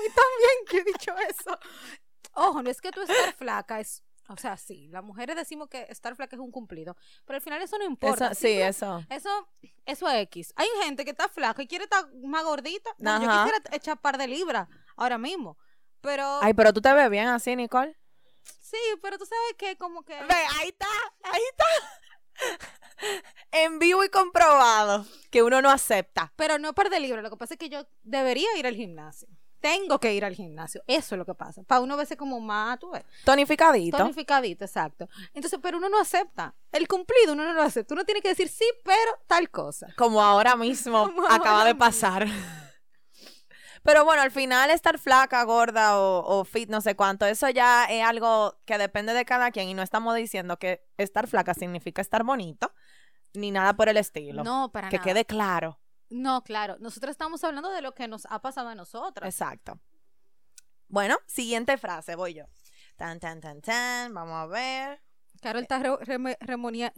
Mí 0.00 0.06
también 0.14 0.66
que 0.68 0.78
he 0.78 0.84
dicho 0.84 1.14
eso. 1.28 1.58
Ojo, 2.34 2.62
no 2.62 2.70
es 2.70 2.80
que 2.80 2.90
tú 2.90 3.02
estar 3.02 3.34
flaca 3.34 3.80
es... 3.80 4.02
O 4.28 4.36
sea, 4.36 4.56
sí, 4.56 4.86
las 4.88 5.02
mujeres 5.02 5.34
decimos 5.34 5.68
que 5.68 5.86
estar 5.88 6.14
flaca 6.14 6.36
es 6.36 6.40
un 6.40 6.52
cumplido, 6.52 6.96
pero 7.26 7.38
al 7.38 7.42
final 7.42 7.60
eso 7.60 7.76
no 7.78 7.84
importa. 7.84 8.26
Eso, 8.26 8.40
sí, 8.40 8.60
eso. 8.60 9.04
Eso, 9.10 9.48
eso 9.84 10.08
es 10.08 10.22
X. 10.22 10.52
Hay 10.54 10.68
gente 10.84 11.04
que 11.04 11.10
está 11.10 11.28
flaca 11.28 11.60
y 11.62 11.66
quiere 11.66 11.84
estar 11.84 12.06
más 12.22 12.44
gordita. 12.44 12.94
Bueno, 12.98 13.22
yo 13.24 13.28
quisiera 13.28 13.76
echar 13.76 14.00
par 14.00 14.18
de 14.18 14.28
libras 14.28 14.68
ahora 14.96 15.18
mismo. 15.18 15.58
Pero, 16.00 16.38
Ay, 16.42 16.54
pero 16.54 16.72
tú 16.72 16.80
te 16.80 16.92
ves 16.92 17.10
bien 17.10 17.26
así, 17.26 17.56
Nicole. 17.56 17.98
sí, 18.60 18.78
pero 19.02 19.18
tú 19.18 19.26
sabes 19.26 19.54
que 19.58 19.76
como 19.76 20.04
que... 20.04 20.14
Ve, 20.14 20.34
ahí 20.60 20.68
está, 20.68 20.86
ahí 21.24 21.42
está. 21.50 21.64
en 23.52 23.78
vivo 23.78 24.04
y 24.04 24.08
comprobado 24.08 25.04
que 25.30 25.42
uno 25.42 25.60
no 25.60 25.70
acepta. 25.70 26.32
Pero 26.36 26.58
no 26.58 26.72
de 26.72 27.00
libro. 27.00 27.22
Lo 27.22 27.30
que 27.30 27.36
pasa 27.36 27.54
es 27.54 27.58
que 27.58 27.68
yo 27.68 27.86
debería 28.02 28.56
ir 28.56 28.66
al 28.66 28.76
gimnasio. 28.76 29.28
Tengo 29.60 29.98
que 30.00 30.14
ir 30.14 30.24
al 30.24 30.34
gimnasio. 30.34 30.82
Eso 30.86 31.14
es 31.14 31.18
lo 31.18 31.24
que 31.24 31.34
pasa. 31.34 31.62
Para 31.62 31.80
uno 31.80 31.96
verse 31.96 32.16
como 32.16 32.40
más, 32.40 32.78
tú 32.78 32.90
ves. 32.90 33.04
Tonificadito. 33.24 33.96
Tonificadito, 33.96 34.64
exacto. 34.64 35.08
Entonces, 35.34 35.58
pero 35.62 35.78
uno 35.78 35.88
no 35.88 36.00
acepta. 36.00 36.54
El 36.72 36.88
cumplido 36.88 37.34
uno 37.34 37.44
no 37.44 37.52
lo 37.52 37.62
acepta. 37.62 37.94
Uno 37.94 38.04
tiene 38.04 38.22
que 38.22 38.28
decir 38.28 38.48
sí, 38.48 38.64
pero 38.84 39.18
tal 39.26 39.50
cosa. 39.50 39.88
Como 39.96 40.22
ahora 40.22 40.56
mismo 40.56 41.04
Como 41.04 41.26
acaba 41.28 41.58
ahora 41.58 41.64
de 41.66 41.74
pasar. 41.74 42.26
Pero 43.82 44.04
bueno, 44.04 44.20
al 44.20 44.30
final 44.30 44.70
estar 44.70 44.98
flaca, 44.98 45.42
gorda 45.44 45.98
o, 45.98 46.40
o 46.40 46.44
fit, 46.44 46.68
no 46.68 46.82
sé 46.82 46.94
cuánto, 46.96 47.24
eso 47.24 47.48
ya 47.48 47.86
es 47.86 48.04
algo 48.04 48.58
que 48.66 48.76
depende 48.76 49.14
de 49.14 49.24
cada 49.24 49.50
quien 49.50 49.70
y 49.70 49.74
no 49.74 49.82
estamos 49.82 50.14
diciendo 50.14 50.58
que 50.58 50.84
estar 50.98 51.26
flaca 51.26 51.54
significa 51.54 52.02
estar 52.02 52.22
bonito, 52.22 52.74
ni 53.32 53.50
nada 53.50 53.72
por 53.74 53.88
el 53.88 53.96
estilo. 53.96 54.44
No, 54.44 54.70
para 54.70 54.90
que 54.90 54.98
nada. 54.98 55.04
quede 55.04 55.24
claro. 55.24 55.78
No, 56.10 56.42
claro. 56.42 56.76
Nosotros 56.80 57.12
estamos 57.12 57.42
hablando 57.44 57.70
de 57.70 57.82
lo 57.82 57.94
que 57.94 58.08
nos 58.08 58.26
ha 58.26 58.42
pasado 58.42 58.68
a 58.68 58.74
nosotras. 58.74 59.32
Exacto. 59.32 59.80
Bueno, 60.88 61.16
siguiente 61.26 61.78
frase, 61.78 62.16
voy 62.16 62.34
yo. 62.34 62.44
Tan, 62.96 63.20
tan, 63.20 63.40
tan, 63.40 63.62
tan, 63.62 64.12
vamos 64.12 64.34
a 64.34 64.46
ver. 64.46 65.00
Carol 65.40 65.62
está 65.62 65.78
re- 65.78 66.36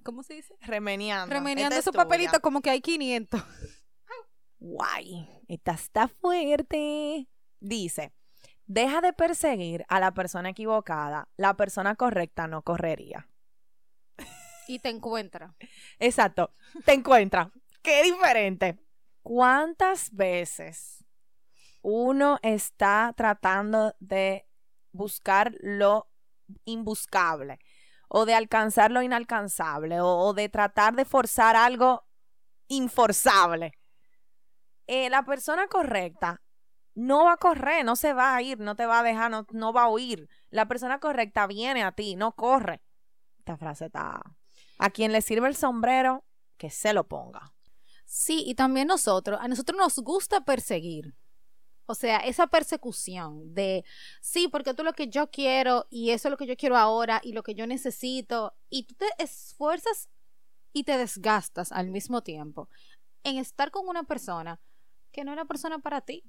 ¿cómo 0.02 0.22
se 0.22 0.34
dice? 0.34 0.56
Remeniando 0.60 1.32
Esta 1.34 1.78
esos 1.78 1.94
papelitos 1.94 2.40
como 2.40 2.60
que 2.60 2.70
hay 2.70 2.80
500. 2.80 3.40
Guay, 4.58 5.28
esta 5.48 5.72
está 5.72 6.08
fuerte. 6.08 7.28
Dice, 7.60 8.12
deja 8.66 9.00
de 9.00 9.12
perseguir 9.12 9.84
a 9.88 10.00
la 10.00 10.12
persona 10.14 10.48
equivocada. 10.50 11.28
La 11.36 11.54
persona 11.56 11.94
correcta 11.94 12.48
no 12.48 12.62
correría. 12.62 13.28
Y 14.68 14.78
te 14.78 14.88
encuentra. 14.88 15.54
Exacto, 15.98 16.52
te 16.84 16.92
encuentra. 16.94 17.50
Qué 17.82 18.02
diferente. 18.04 18.78
¿Cuántas 19.22 20.10
veces 20.12 21.04
uno 21.80 22.38
está 22.42 23.12
tratando 23.16 23.94
de 24.00 24.48
buscar 24.90 25.54
lo 25.60 26.08
imbuscable 26.64 27.58
o 28.08 28.26
de 28.26 28.34
alcanzar 28.34 28.90
lo 28.90 29.00
inalcanzable 29.00 30.00
o, 30.00 30.34
de 30.34 30.48
tratar 30.48 30.94
de 30.94 31.04
forzar 31.04 31.54
algo 31.54 32.04
inforzable? 32.66 33.72
Eh, 34.88 35.08
la 35.08 35.24
persona 35.24 35.68
correcta 35.68 36.42
no 36.94 37.24
va 37.24 37.34
a 37.34 37.36
correr, 37.36 37.84
no 37.84 37.96
se 37.96 38.12
va 38.12 38.34
a 38.34 38.42
ir, 38.42 38.58
no 38.58 38.74
te 38.74 38.86
va 38.86 39.00
a 39.00 39.02
dejar, 39.02 39.30
no, 39.30 39.46
no 39.52 39.72
va 39.72 39.84
a 39.84 39.88
huir. 39.88 40.28
La 40.50 40.66
persona 40.66 40.98
correcta 40.98 41.46
viene 41.46 41.84
a 41.84 41.92
ti, 41.92 42.16
no 42.16 42.32
corre. 42.32 42.82
Esta 43.38 43.56
frase 43.56 43.86
está... 43.86 44.20
A 44.78 44.90
quien 44.90 45.12
le 45.12 45.22
sirve 45.22 45.46
el 45.46 45.54
sombrero, 45.54 46.24
que 46.56 46.68
se 46.68 46.92
lo 46.92 47.06
ponga. 47.06 47.51
Sí, 48.14 48.44
y 48.46 48.54
también 48.54 48.88
nosotros, 48.88 49.38
a 49.40 49.48
nosotros 49.48 49.78
nos 49.78 49.98
gusta 50.00 50.44
perseguir. 50.44 51.14
O 51.86 51.94
sea, 51.94 52.18
esa 52.18 52.46
persecución 52.46 53.54
de, 53.54 53.86
sí, 54.20 54.48
porque 54.48 54.74
tú 54.74 54.84
lo 54.84 54.92
que 54.92 55.08
yo 55.08 55.30
quiero 55.30 55.86
y 55.88 56.10
eso 56.10 56.28
es 56.28 56.30
lo 56.30 56.36
que 56.36 56.46
yo 56.46 56.54
quiero 56.54 56.76
ahora 56.76 57.22
y 57.24 57.32
lo 57.32 57.42
que 57.42 57.54
yo 57.54 57.66
necesito, 57.66 58.52
y 58.68 58.82
tú 58.84 58.94
te 58.96 59.06
esfuerzas 59.16 60.10
y 60.74 60.84
te 60.84 60.98
desgastas 60.98 61.72
al 61.72 61.88
mismo 61.88 62.22
tiempo 62.22 62.68
en 63.24 63.38
estar 63.38 63.70
con 63.70 63.88
una 63.88 64.02
persona 64.02 64.60
que 65.10 65.24
no 65.24 65.32
es 65.32 65.36
una 65.36 65.46
persona 65.46 65.78
para 65.78 66.02
ti, 66.02 66.22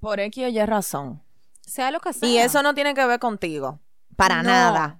Por 0.00 0.20
X 0.20 0.44
o 0.44 0.48
Y 0.48 0.64
razón. 0.64 1.22
sea 1.60 1.90
lo 1.90 2.00
que 2.00 2.14
sea. 2.14 2.26
Y 2.26 2.38
eso 2.38 2.62
no 2.62 2.74
tiene 2.74 2.94
que 2.94 3.04
ver 3.04 3.20
contigo. 3.20 3.78
Para 4.16 4.42
No. 4.42 4.48
nada. 4.48 4.98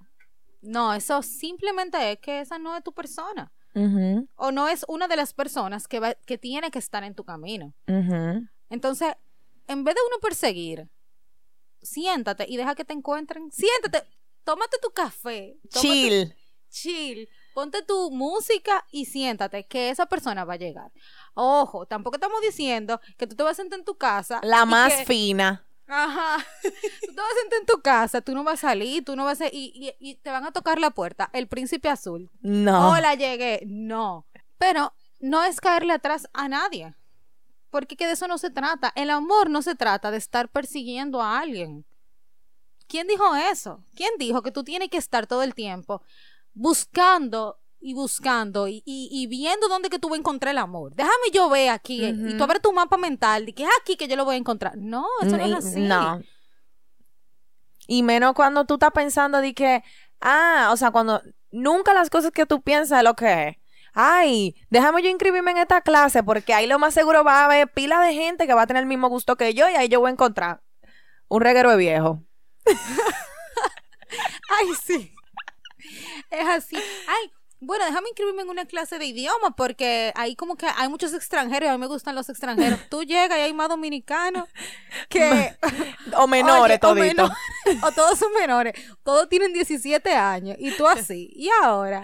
No, 0.61 0.93
eso 0.93 1.23
simplemente 1.23 2.11
es 2.11 2.19
que 2.19 2.41
esa 2.41 2.59
no 2.59 2.75
es 2.77 2.83
tu 2.83 2.93
persona. 2.93 3.51
O 4.35 4.51
no 4.51 4.67
es 4.67 4.83
una 4.87 5.07
de 5.07 5.15
las 5.15 5.33
personas 5.33 5.87
que, 5.87 5.99
va- 5.99 6.15
que 6.25 6.37
tiene 6.37 6.71
que 6.71 6.79
estar 6.79 7.03
en 7.03 7.15
tu 7.15 7.23
camino. 7.23 7.73
Entonces, 8.69 9.13
en 9.67 9.83
vez 9.83 9.95
de 9.95 10.01
uno 10.07 10.17
perseguir, 10.21 10.89
siéntate 11.81 12.45
y 12.47 12.57
deja 12.57 12.75
que 12.75 12.85
te 12.85 12.93
encuentren. 12.93 13.51
Siéntate, 13.51 14.03
tómate 14.43 14.77
tu 14.81 14.89
café. 14.91 15.57
tómate- 15.69 15.79
Chill. 15.81 16.35
Chill. 16.69 17.29
Ponte 17.53 17.81
tu 17.83 18.11
música 18.11 18.85
y 18.91 19.05
siéntate, 19.05 19.65
que 19.67 19.89
esa 19.89 20.05
persona 20.05 20.45
va 20.45 20.53
a 20.53 20.57
llegar. 20.57 20.89
Ojo, 21.33 21.85
tampoco 21.85 22.15
estamos 22.15 22.39
diciendo 22.41 23.01
que 23.17 23.27
tú 23.27 23.35
te 23.35 23.43
vas 23.43 23.53
a 23.59 23.61
sentar 23.61 23.79
en 23.79 23.83
tu 23.85 23.97
casa. 23.97 24.39
La 24.43 24.65
más 24.65 24.93
que- 24.93 25.05
fina. 25.05 25.65
Ajá. 25.93 26.37
Tú 26.63 26.69
te 27.07 27.15
vas 27.21 27.31
a 27.31 27.41
sentar 27.41 27.59
en 27.59 27.65
tu 27.65 27.81
casa, 27.81 28.21
tú 28.21 28.33
no 28.33 28.43
vas 28.43 28.63
a 28.63 28.69
salir, 28.69 29.03
tú 29.03 29.15
no 29.15 29.25
vas 29.25 29.41
a... 29.41 29.47
Y, 29.47 29.71
y- 29.75 29.95
y 29.99 30.15
te 30.15 30.31
van 30.31 30.45
a 30.45 30.51
tocar 30.51 30.79
la 30.79 30.91
puerta, 30.91 31.29
el 31.33 31.47
príncipe 31.47 31.89
azul. 31.89 32.29
No. 32.41 32.91
Hola, 32.91 33.15
llegué. 33.15 33.63
No. 33.67 34.25
Pero 34.57 34.93
no 35.19 35.43
es 35.43 35.59
caerle 35.59 35.93
atrás 35.93 36.29
a 36.33 36.47
nadie. 36.47 36.95
Porque 37.69 37.95
que 37.97 38.07
de 38.07 38.13
eso 38.13 38.27
no 38.27 38.37
se 38.37 38.49
trata. 38.49 38.91
El 38.95 39.09
amor 39.09 39.49
no 39.49 39.61
se 39.61 39.75
trata 39.75 40.11
de 40.11 40.17
estar 40.17 40.49
persiguiendo 40.49 41.21
a 41.21 41.39
alguien. 41.39 41.85
¿Quién 42.87 43.07
dijo 43.07 43.35
eso? 43.35 43.83
¿Quién 43.95 44.11
dijo 44.17 44.41
que 44.41 44.51
tú 44.51 44.63
tienes 44.63 44.89
que 44.89 44.97
estar 44.97 45.25
todo 45.27 45.43
el 45.43 45.55
tiempo 45.55 46.01
buscando 46.53 47.60
y 47.81 47.93
buscando 47.95 48.67
y, 48.67 48.83
y- 48.85 49.09
y 49.11 49.27
viendo 49.27 49.67
dónde 49.67 49.89
que 49.89 49.97
tú 49.99 50.07
vas 50.09 50.17
a 50.17 50.19
encontrar 50.19 50.51
el 50.51 50.59
amor? 50.59 50.93
Déjame 50.95 51.31
yo 51.33 51.49
ver 51.49 51.69
aquí 51.69 52.05
eh, 52.05 52.15
y 52.15 52.37
tú 52.37 52.43
abres 52.43 52.61
tu 52.61 52.71
mapa 52.71 52.95
mental 52.97 53.45
de 53.45 53.53
que 53.53 53.63
es 53.63 53.69
aquí 53.81 53.95
que 53.97 54.07
yo 54.07 54.15
lo 54.15 54.23
voy 54.25 54.35
a 54.35 54.37
encontrar. 54.37 54.77
No, 54.77 55.05
eso 55.23 55.35
no 55.37 55.47
Y- 55.47 55.51
es 55.51 55.57
así. 55.65 55.79
No. 55.81 56.21
Y 57.87 58.03
menos 58.03 58.33
cuando 58.33 58.65
tú 58.65 58.75
estás 58.75 58.91
pensando 58.91 59.39
de 59.41 59.53
que, 59.53 59.83
ah, 60.21 60.69
o 60.71 60.77
sea, 60.77 60.91
cuando 60.91 61.21
nunca 61.51 61.93
las 61.93 62.09
cosas 62.09 62.31
que 62.31 62.45
tú 62.45 62.61
piensas 62.61 62.99
es 62.99 63.03
lo 63.03 63.15
que 63.15 63.47
es. 63.49 63.55
Ay, 63.93 64.55
déjame 64.69 65.01
yo 65.03 65.09
inscribirme 65.09 65.51
en 65.51 65.57
esta 65.57 65.81
clase 65.81 66.23
porque 66.23 66.53
ahí 66.53 66.65
lo 66.67 66.79
más 66.79 66.93
seguro 66.93 67.23
va 67.25 67.41
a 67.41 67.45
haber 67.45 67.67
pila 67.73 67.99
de 67.99 68.13
gente 68.13 68.47
que 68.47 68.53
va 68.53 68.61
a 68.61 68.67
tener 68.67 68.81
el 68.83 68.87
mismo 68.87 69.09
gusto 69.09 69.35
que 69.35 69.53
yo 69.53 69.67
y 69.69 69.73
ahí 69.73 69.89
yo 69.89 69.99
voy 69.99 70.09
a 70.09 70.13
encontrar 70.13 70.61
un 71.27 71.41
reguero 71.41 71.71
de 71.71 71.77
viejo. 71.77 72.23
Ay, 74.49 74.67
sí. 74.85 75.13
Es 76.29 76.47
así. 76.47 76.75
Ay, 76.75 77.31
bueno, 77.61 77.85
déjame 77.85 78.09
inscribirme 78.09 78.41
en 78.41 78.49
una 78.49 78.65
clase 78.65 78.97
de 78.97 79.05
idioma 79.05 79.55
porque 79.55 80.11
ahí 80.15 80.35
como 80.35 80.55
que 80.55 80.65
hay 80.65 80.89
muchos 80.89 81.13
extranjeros 81.13 81.67
y 81.67 81.69
a 81.69 81.73
mí 81.73 81.77
me 81.77 81.85
gustan 81.85 82.15
los 82.15 82.27
extranjeros. 82.27 82.79
Tú 82.89 83.03
llegas 83.03 83.37
y 83.37 83.41
hay 83.41 83.53
más 83.53 83.69
dominicanos 83.69 84.49
que... 85.07 85.55
O 86.17 86.27
menores 86.27 86.79
Oye, 86.83 87.15
o 87.21 87.29
o 87.87 87.91
todos 87.91 88.17
son 88.17 88.33
menores. 88.33 88.73
Todos 89.03 89.29
tienen 89.29 89.53
17 89.53 90.11
años 90.13 90.57
y 90.59 90.75
tú 90.75 90.87
así. 90.87 91.31
Y 91.33 91.49
ahora... 91.63 92.03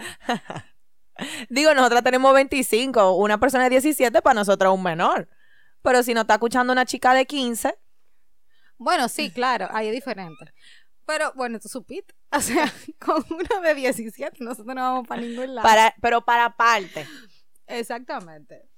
Digo, 1.50 1.74
nosotras 1.74 2.04
tenemos 2.04 2.32
25, 2.32 3.16
una 3.16 3.38
persona 3.38 3.64
de 3.64 3.70
17 3.70 4.22
para 4.22 4.34
nosotros 4.34 4.72
es 4.72 4.76
un 4.76 4.84
menor. 4.84 5.28
Pero 5.82 6.02
si 6.04 6.14
nos 6.14 6.22
está 6.22 6.34
escuchando 6.34 6.72
una 6.72 6.86
chica 6.86 7.12
de 7.12 7.26
15, 7.26 7.76
Bueno, 8.78 9.08
sí, 9.08 9.32
claro, 9.32 9.68
ahí 9.72 9.88
es 9.88 9.92
diferente. 9.92 10.54
Pero 11.04 11.32
bueno, 11.34 11.58
tú 11.58 11.68
supiste. 11.68 12.14
O 12.36 12.40
sea, 12.40 12.70
con 12.98 13.24
una 13.30 13.66
de 13.66 13.74
17 13.74 14.44
nosotros 14.44 14.74
no 14.74 14.82
vamos 14.82 15.08
para 15.08 15.22
ningún 15.22 15.54
lado. 15.54 15.66
para, 15.66 15.94
pero 16.02 16.24
para 16.24 16.56
parte. 16.56 17.06
Exactamente. 17.66 18.68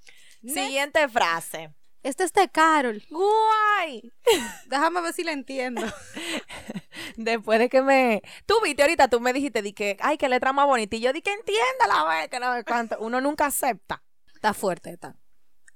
Siguiente 0.43 1.09
frase. 1.09 1.75
Este 2.03 2.25
es 2.25 2.33
de 2.33 2.49
Carol. 2.49 3.03
Guay. 3.11 4.13
Déjame 4.67 5.03
ver 5.03 5.13
si 5.13 5.23
la 5.23 5.33
entiendo. 5.33 5.83
Después 7.17 7.59
de 7.59 7.69
que 7.69 7.83
me... 7.83 8.23
Tú 8.47 8.55
viste 8.65 8.83
ahorita, 8.83 9.09
tú 9.09 9.21
me 9.21 9.33
dijiste, 9.33 9.61
di 9.61 9.73
que, 9.75 9.97
ay, 10.01 10.17
qué 10.17 10.29
letra 10.29 10.53
más 10.53 10.67
bonita. 10.67 10.97
Y 10.97 11.01
yo 11.01 11.13
di 11.13 11.21
que 11.21 11.33
entiéndala, 11.33 12.05
güey, 12.05 12.29
que 12.29 12.41
no 12.41 12.55
sé 12.55 12.65
cuánto. 12.65 12.97
Uno 13.01 13.21
nunca 13.21 13.47
acepta. 13.47 14.03
Está 14.35 14.55
fuerte, 14.55 14.91
está. 14.91 15.15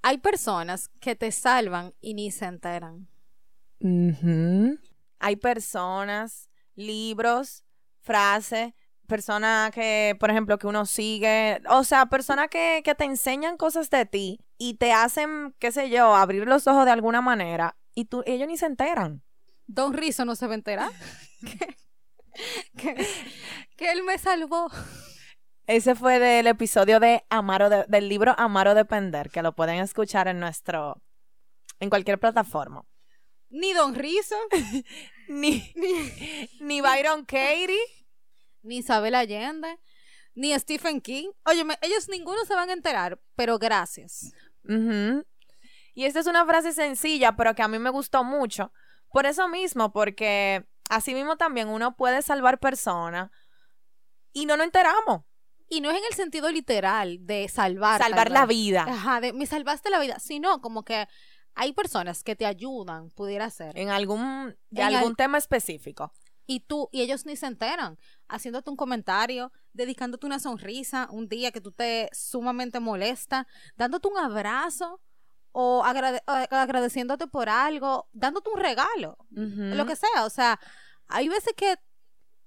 Hay 0.00 0.18
personas 0.18 0.88
que 1.00 1.14
te 1.14 1.30
salvan 1.30 1.94
y 2.00 2.14
ni 2.14 2.30
se 2.30 2.46
enteran. 2.46 3.08
Ujú. 3.80 4.78
Hay 5.18 5.36
personas, 5.36 6.48
libros, 6.74 7.63
frases, 8.04 8.72
personas 9.08 9.70
que, 9.72 10.16
por 10.20 10.30
ejemplo, 10.30 10.58
que 10.58 10.66
uno 10.66 10.86
sigue, 10.86 11.60
o 11.68 11.82
sea, 11.84 12.06
personas 12.06 12.48
que, 12.48 12.82
que 12.84 12.94
te 12.94 13.04
enseñan 13.04 13.56
cosas 13.56 13.90
de 13.90 14.06
ti 14.06 14.38
y 14.58 14.74
te 14.74 14.92
hacen, 14.92 15.54
qué 15.58 15.72
sé 15.72 15.90
yo, 15.90 16.14
abrir 16.14 16.46
los 16.46 16.66
ojos 16.66 16.84
de 16.84 16.92
alguna 16.92 17.20
manera 17.20 17.76
y 17.94 18.06
tú, 18.06 18.22
ellos 18.26 18.46
ni 18.48 18.56
se 18.56 18.66
enteran. 18.66 19.22
Don 19.66 19.92
Rizo 19.94 20.24
no 20.24 20.36
se 20.36 20.46
va 20.46 20.52
a 20.52 20.56
enterar. 20.56 20.90
que, 21.44 21.76
que- 22.76 23.06
que 23.76 23.90
él 23.92 24.02
me 24.04 24.18
salvó. 24.18 24.70
Ese 25.66 25.94
fue 25.94 26.18
del 26.18 26.46
episodio 26.46 27.00
de 27.00 27.24
Amar 27.30 27.62
o 27.62 27.70
de- 27.70 27.84
del 27.88 28.08
libro 28.08 28.34
Amar 28.38 28.68
o 28.68 28.74
Depender, 28.74 29.30
que 29.30 29.42
lo 29.42 29.54
pueden 29.54 29.76
escuchar 29.80 30.28
en 30.28 30.38
nuestro, 30.40 31.00
en 31.80 31.88
cualquier 31.90 32.18
plataforma. 32.20 32.84
Ni 33.48 33.72
Don 33.72 33.94
Rizo, 33.94 34.36
Ni, 35.28 35.72
ni 36.60 36.80
Byron 36.80 37.24
Katie. 37.24 37.78
ni 38.62 38.78
Isabel 38.78 39.14
Allende, 39.14 39.78
ni 40.34 40.58
Stephen 40.58 41.00
King. 41.00 41.28
Óyeme, 41.44 41.78
ellos 41.82 42.08
ninguno 42.08 42.44
se 42.44 42.54
van 42.54 42.70
a 42.70 42.72
enterar, 42.72 43.20
pero 43.36 43.58
gracias. 43.58 44.32
Y 45.94 46.04
esta 46.04 46.20
es 46.20 46.26
una 46.26 46.44
frase 46.46 46.72
sencilla, 46.72 47.36
pero 47.36 47.54
que 47.54 47.62
a 47.62 47.68
mí 47.68 47.78
me 47.78 47.90
gustó 47.90 48.24
mucho. 48.24 48.72
Por 49.12 49.26
eso 49.26 49.48
mismo, 49.48 49.92
porque 49.92 50.64
así 50.90 51.14
mismo 51.14 51.36
también 51.36 51.68
uno 51.68 51.96
puede 51.96 52.22
salvar 52.22 52.58
personas 52.58 53.30
y 54.32 54.46
no 54.46 54.56
nos 54.56 54.64
enteramos. 54.64 55.22
Y 55.68 55.80
no 55.80 55.90
es 55.90 55.98
en 55.98 56.04
el 56.04 56.14
sentido 56.14 56.50
literal 56.50 57.18
de 57.26 57.48
salvar. 57.48 58.00
Salvar 58.02 58.30
la 58.30 58.46
vida. 58.46 58.84
Ajá, 58.88 59.20
de 59.20 59.32
me 59.32 59.46
salvaste 59.46 59.88
la 59.90 60.00
vida, 60.00 60.18
sino 60.18 60.60
como 60.60 60.84
que 60.84 61.06
hay 61.54 61.72
personas 61.72 62.22
que 62.24 62.36
te 62.36 62.46
ayudan, 62.46 63.10
pudiera 63.10 63.48
ser. 63.50 63.76
En 63.78 63.90
algún, 63.90 64.56
de 64.70 64.80
En 64.82 64.88
algún 64.94 65.10
al- 65.12 65.16
tema 65.16 65.38
específico. 65.38 66.12
Y 66.46 66.60
tú, 66.60 66.90
y 66.92 67.00
ellos 67.00 67.24
ni 67.24 67.36
se 67.36 67.46
enteran, 67.46 67.96
haciéndote 68.28 68.68
un 68.70 68.76
comentario, 68.76 69.50
dedicándote 69.72 70.26
una 70.26 70.38
sonrisa 70.38 71.08
un 71.10 71.26
día 71.28 71.52
que 71.52 71.60
tú 71.62 71.72
te 71.72 72.10
sumamente 72.12 72.80
molesta, 72.80 73.46
dándote 73.76 74.08
un 74.08 74.18
abrazo 74.18 75.00
o 75.52 75.82
agrade- 75.84 76.22
agradeciéndote 76.26 77.28
por 77.28 77.48
algo, 77.48 78.08
dándote 78.12 78.50
un 78.50 78.60
regalo, 78.60 79.16
lo 79.30 79.86
que 79.86 79.96
sea. 79.96 80.24
O 80.26 80.30
sea, 80.30 80.60
hay 81.06 81.28
veces 81.28 81.54
que 81.56 81.76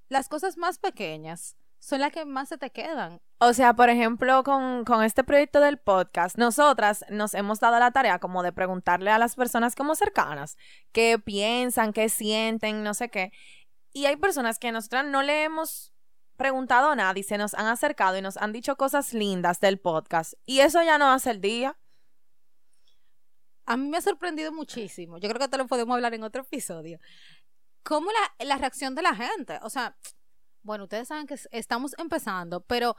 las 0.10 0.30
cosas 0.30 0.58
más 0.58 0.78
pequeñas 0.78 1.56
son 1.80 2.02
las 2.02 2.12
que 2.12 2.26
más 2.26 2.50
se 2.50 2.58
te 2.58 2.70
quedan. 2.70 3.20
O 3.40 3.54
sea, 3.54 3.74
por 3.76 3.90
ejemplo, 3.90 4.44
con, 4.44 4.84
con 4.84 5.04
este 5.04 5.24
proyecto 5.24 5.60
del 5.60 5.78
podcast, 5.78 6.38
nosotras 6.40 7.06
nos 7.10 7.36
hemos 7.36 7.60
dado 7.60 7.78
la 7.78 7.92
tarea 7.92 8.18
como 8.18 8.42
de 8.42 8.52
preguntarle 8.52 9.12
a 9.12 9.20
las 9.20 9.36
personas 9.36 9.76
como 9.76 9.94
cercanas 9.94 10.58
qué 10.92 11.20
piensan, 11.20 11.94
qué 11.94 12.10
sienten, 12.10 12.84
no 12.84 12.96
sé 12.96 13.10
qué. 13.10 13.32
Y 13.94 14.08
hay 14.08 14.16
personas 14.16 14.58
que 14.58 14.72
nosotras 14.72 15.06
no 15.06 15.22
le 15.22 15.44
hemos 15.44 15.94
preguntado 16.36 16.96
nada 16.96 17.18
y 17.18 17.24
se 17.24 17.38
nos 17.38 17.54
han 17.54 17.68
acercado 17.68 18.18
y 18.18 18.22
nos 18.24 18.38
han 18.38 18.54
dicho 18.54 18.76
cosas 18.76 19.14
lindas 19.14 19.60
del 19.60 19.80
podcast. 19.80 20.34
Y 20.46 20.62
eso 20.62 20.82
ya 20.82 20.98
no 20.98 21.12
hace 21.12 21.30
el 21.30 21.40
día. 21.42 21.78
A 23.68 23.78
mí 23.78 23.88
me 23.90 23.98
ha 23.98 24.02
sorprendido 24.02 24.52
muchísimo. 24.52 25.18
Yo 25.20 25.30
creo 25.30 25.40
que 25.40 25.48
te 25.48 25.58
lo 25.58 25.68
podemos 25.68 25.94
hablar 25.96 26.14
en 26.14 26.24
otro 26.24 26.42
episodio. 26.42 27.00
¿Cómo 27.84 28.10
la, 28.12 28.46
la 28.46 28.58
reacción 28.58 28.96
de 28.96 29.02
la 29.02 29.14
gente? 29.16 29.60
O 29.62 29.70
sea, 29.70 29.96
bueno, 30.64 30.86
ustedes 30.86 31.08
saben 31.08 31.28
que 31.28 31.34
es- 31.36 31.50
estamos 31.52 31.94
empezando, 31.98 32.62
pero 32.62 32.96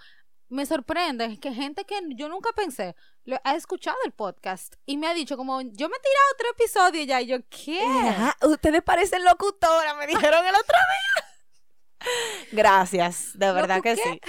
me 0.48 0.66
sorprende 0.66 1.38
que 1.38 1.52
gente 1.52 1.84
que 1.84 2.00
yo 2.10 2.28
nunca 2.28 2.50
pensé 2.52 2.94
lo, 3.24 3.38
ha 3.44 3.54
escuchado 3.54 3.96
el 4.04 4.12
podcast 4.12 4.74
y 4.86 4.96
me 4.96 5.06
ha 5.06 5.14
dicho 5.14 5.36
como, 5.36 5.60
yo 5.60 5.88
me 5.88 5.96
he 5.96 6.00
tirado 6.00 6.32
otro 6.34 6.50
episodio 6.50 7.04
ya. 7.04 7.20
Y 7.20 7.26
yo, 7.26 7.38
¿qué? 7.48 7.82
Ajá, 7.82 8.36
Ustedes 8.46 8.82
parecen 8.82 9.24
locutora, 9.24 9.94
me 9.94 10.06
dijeron 10.06 10.46
el 10.46 10.54
otro 10.54 10.76
día. 10.76 12.08
Gracias, 12.52 13.32
de 13.34 13.52
verdad 13.52 13.76
¿Locu 13.76 13.82
que 13.82 13.96
qué? 13.96 14.02
sí. 14.02 14.20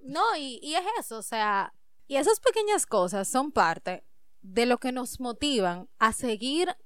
No, 0.00 0.34
y, 0.36 0.58
y 0.62 0.74
es 0.74 0.82
eso, 0.98 1.18
o 1.18 1.22
sea, 1.22 1.72
y 2.08 2.16
esas 2.16 2.40
pequeñas 2.40 2.86
cosas 2.86 3.28
son 3.28 3.52
parte 3.52 4.04
de 4.40 4.66
lo 4.66 4.78
que 4.78 4.90
nos 4.90 5.20
motivan 5.20 5.88
a 6.00 6.12
seguir 6.12 6.76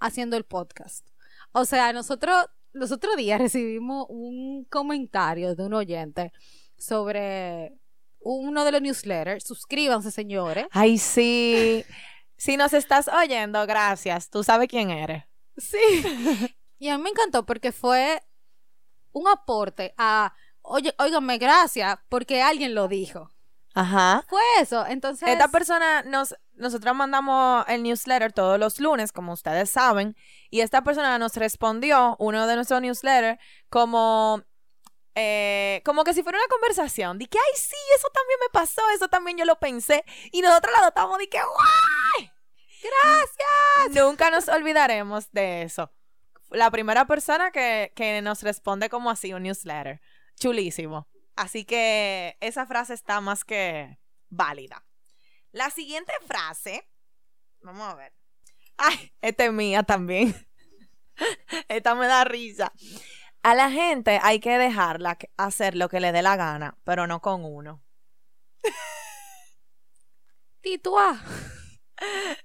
haciendo 0.00 0.36
el 0.36 0.44
podcast. 0.44 1.06
O 1.52 1.64
sea, 1.64 1.92
nosotros 1.92 2.46
los 2.72 2.90
otros 2.90 3.16
días 3.16 3.40
recibimos 3.40 4.06
un 4.08 4.64
comentario 4.64 5.54
de 5.54 5.64
un 5.64 5.74
oyente 5.74 6.32
sobre 6.78 7.78
uno 8.20 8.64
de 8.64 8.72
los 8.72 8.82
newsletters. 8.82 9.44
Suscríbanse, 9.44 10.10
señores. 10.10 10.66
Ay, 10.70 10.98
sí. 10.98 11.84
Si 12.36 12.56
nos 12.56 12.72
estás 12.72 13.08
oyendo, 13.08 13.66
gracias. 13.66 14.30
Tú 14.30 14.42
sabes 14.42 14.68
quién 14.68 14.90
eres. 14.90 15.24
Sí. 15.56 15.78
Y 16.76 16.88
a 16.88 16.98
mí 16.98 17.04
me 17.04 17.10
encantó 17.10 17.46
porque 17.46 17.72
fue 17.72 18.20
un 19.12 19.26
aporte 19.28 19.94
a, 19.96 20.34
oye, 20.60 20.94
óigame, 20.98 21.38
gracias, 21.38 21.98
porque 22.10 22.42
alguien 22.42 22.74
lo 22.74 22.88
dijo. 22.88 23.30
Ajá. 23.74 24.24
Fue 24.28 24.42
eso. 24.60 24.84
Entonces, 24.86 25.28
Esta 25.28 25.48
persona 25.48 26.02
nos, 26.02 26.34
nosotros 26.54 26.94
mandamos 26.94 27.64
el 27.68 27.82
newsletter 27.82 28.32
todos 28.32 28.58
los 28.58 28.80
lunes, 28.80 29.12
como 29.12 29.32
ustedes 29.32 29.70
saben, 29.70 30.16
y 30.50 30.60
esta 30.60 30.84
persona 30.84 31.18
nos 31.18 31.36
respondió, 31.36 32.16
uno 32.18 32.46
de 32.46 32.56
nuestros 32.56 32.82
newsletters, 32.82 33.40
como, 33.70 34.42
eh, 35.14 35.80
como 35.84 36.04
que 36.04 36.14
si 36.14 36.22
fuera 36.22 36.38
una 36.38 36.48
conversación, 36.48 37.18
de 37.18 37.26
que, 37.26 37.38
ay, 37.38 37.58
sí, 37.58 37.76
eso 37.96 38.08
también 38.12 38.38
me 38.40 38.48
pasó, 38.52 38.82
eso 38.90 39.08
también 39.08 39.38
yo 39.38 39.44
lo 39.44 39.58
pensé, 39.58 40.04
y 40.32 40.42
nosotros 40.42 40.72
la 40.76 40.84
dotamos 40.84 41.18
de 41.18 41.28
que, 41.28 41.38
¡guay! 41.38 42.32
¡Gracias! 42.82 44.02
Nunca 44.02 44.30
nos 44.30 44.48
olvidaremos 44.48 45.30
de 45.32 45.62
eso. 45.62 45.90
La 46.50 46.70
primera 46.70 47.06
persona 47.06 47.50
que, 47.50 47.92
que 47.96 48.20
nos 48.22 48.42
responde 48.42 48.88
como 48.88 49.10
así, 49.10 49.32
un 49.32 49.44
newsletter. 49.44 50.00
Chulísimo. 50.38 51.08
Así 51.36 51.64
que 51.64 52.36
esa 52.40 52.66
frase 52.66 52.94
está 52.94 53.20
más 53.20 53.44
que 53.44 53.98
válida. 54.28 54.84
La 55.52 55.70
siguiente 55.70 56.12
frase, 56.26 56.88
vamos 57.60 57.88
a 57.88 57.94
ver. 57.94 58.12
Ay, 58.76 59.12
esta 59.20 59.44
es 59.44 59.52
mía 59.52 59.82
también. 59.82 60.34
esta 61.68 61.94
me 61.94 62.06
da 62.06 62.24
risa. 62.24 62.72
A 63.44 63.54
la 63.54 63.70
gente 63.70 64.20
hay 64.22 64.40
que 64.40 64.56
dejarla 64.56 65.18
hacer 65.36 65.76
lo 65.76 65.90
que 65.90 66.00
le 66.00 66.12
dé 66.12 66.22
la 66.22 66.34
gana, 66.34 66.78
pero 66.82 67.06
no 67.06 67.20
con 67.20 67.44
uno. 67.44 67.82
Titua. 70.62 71.20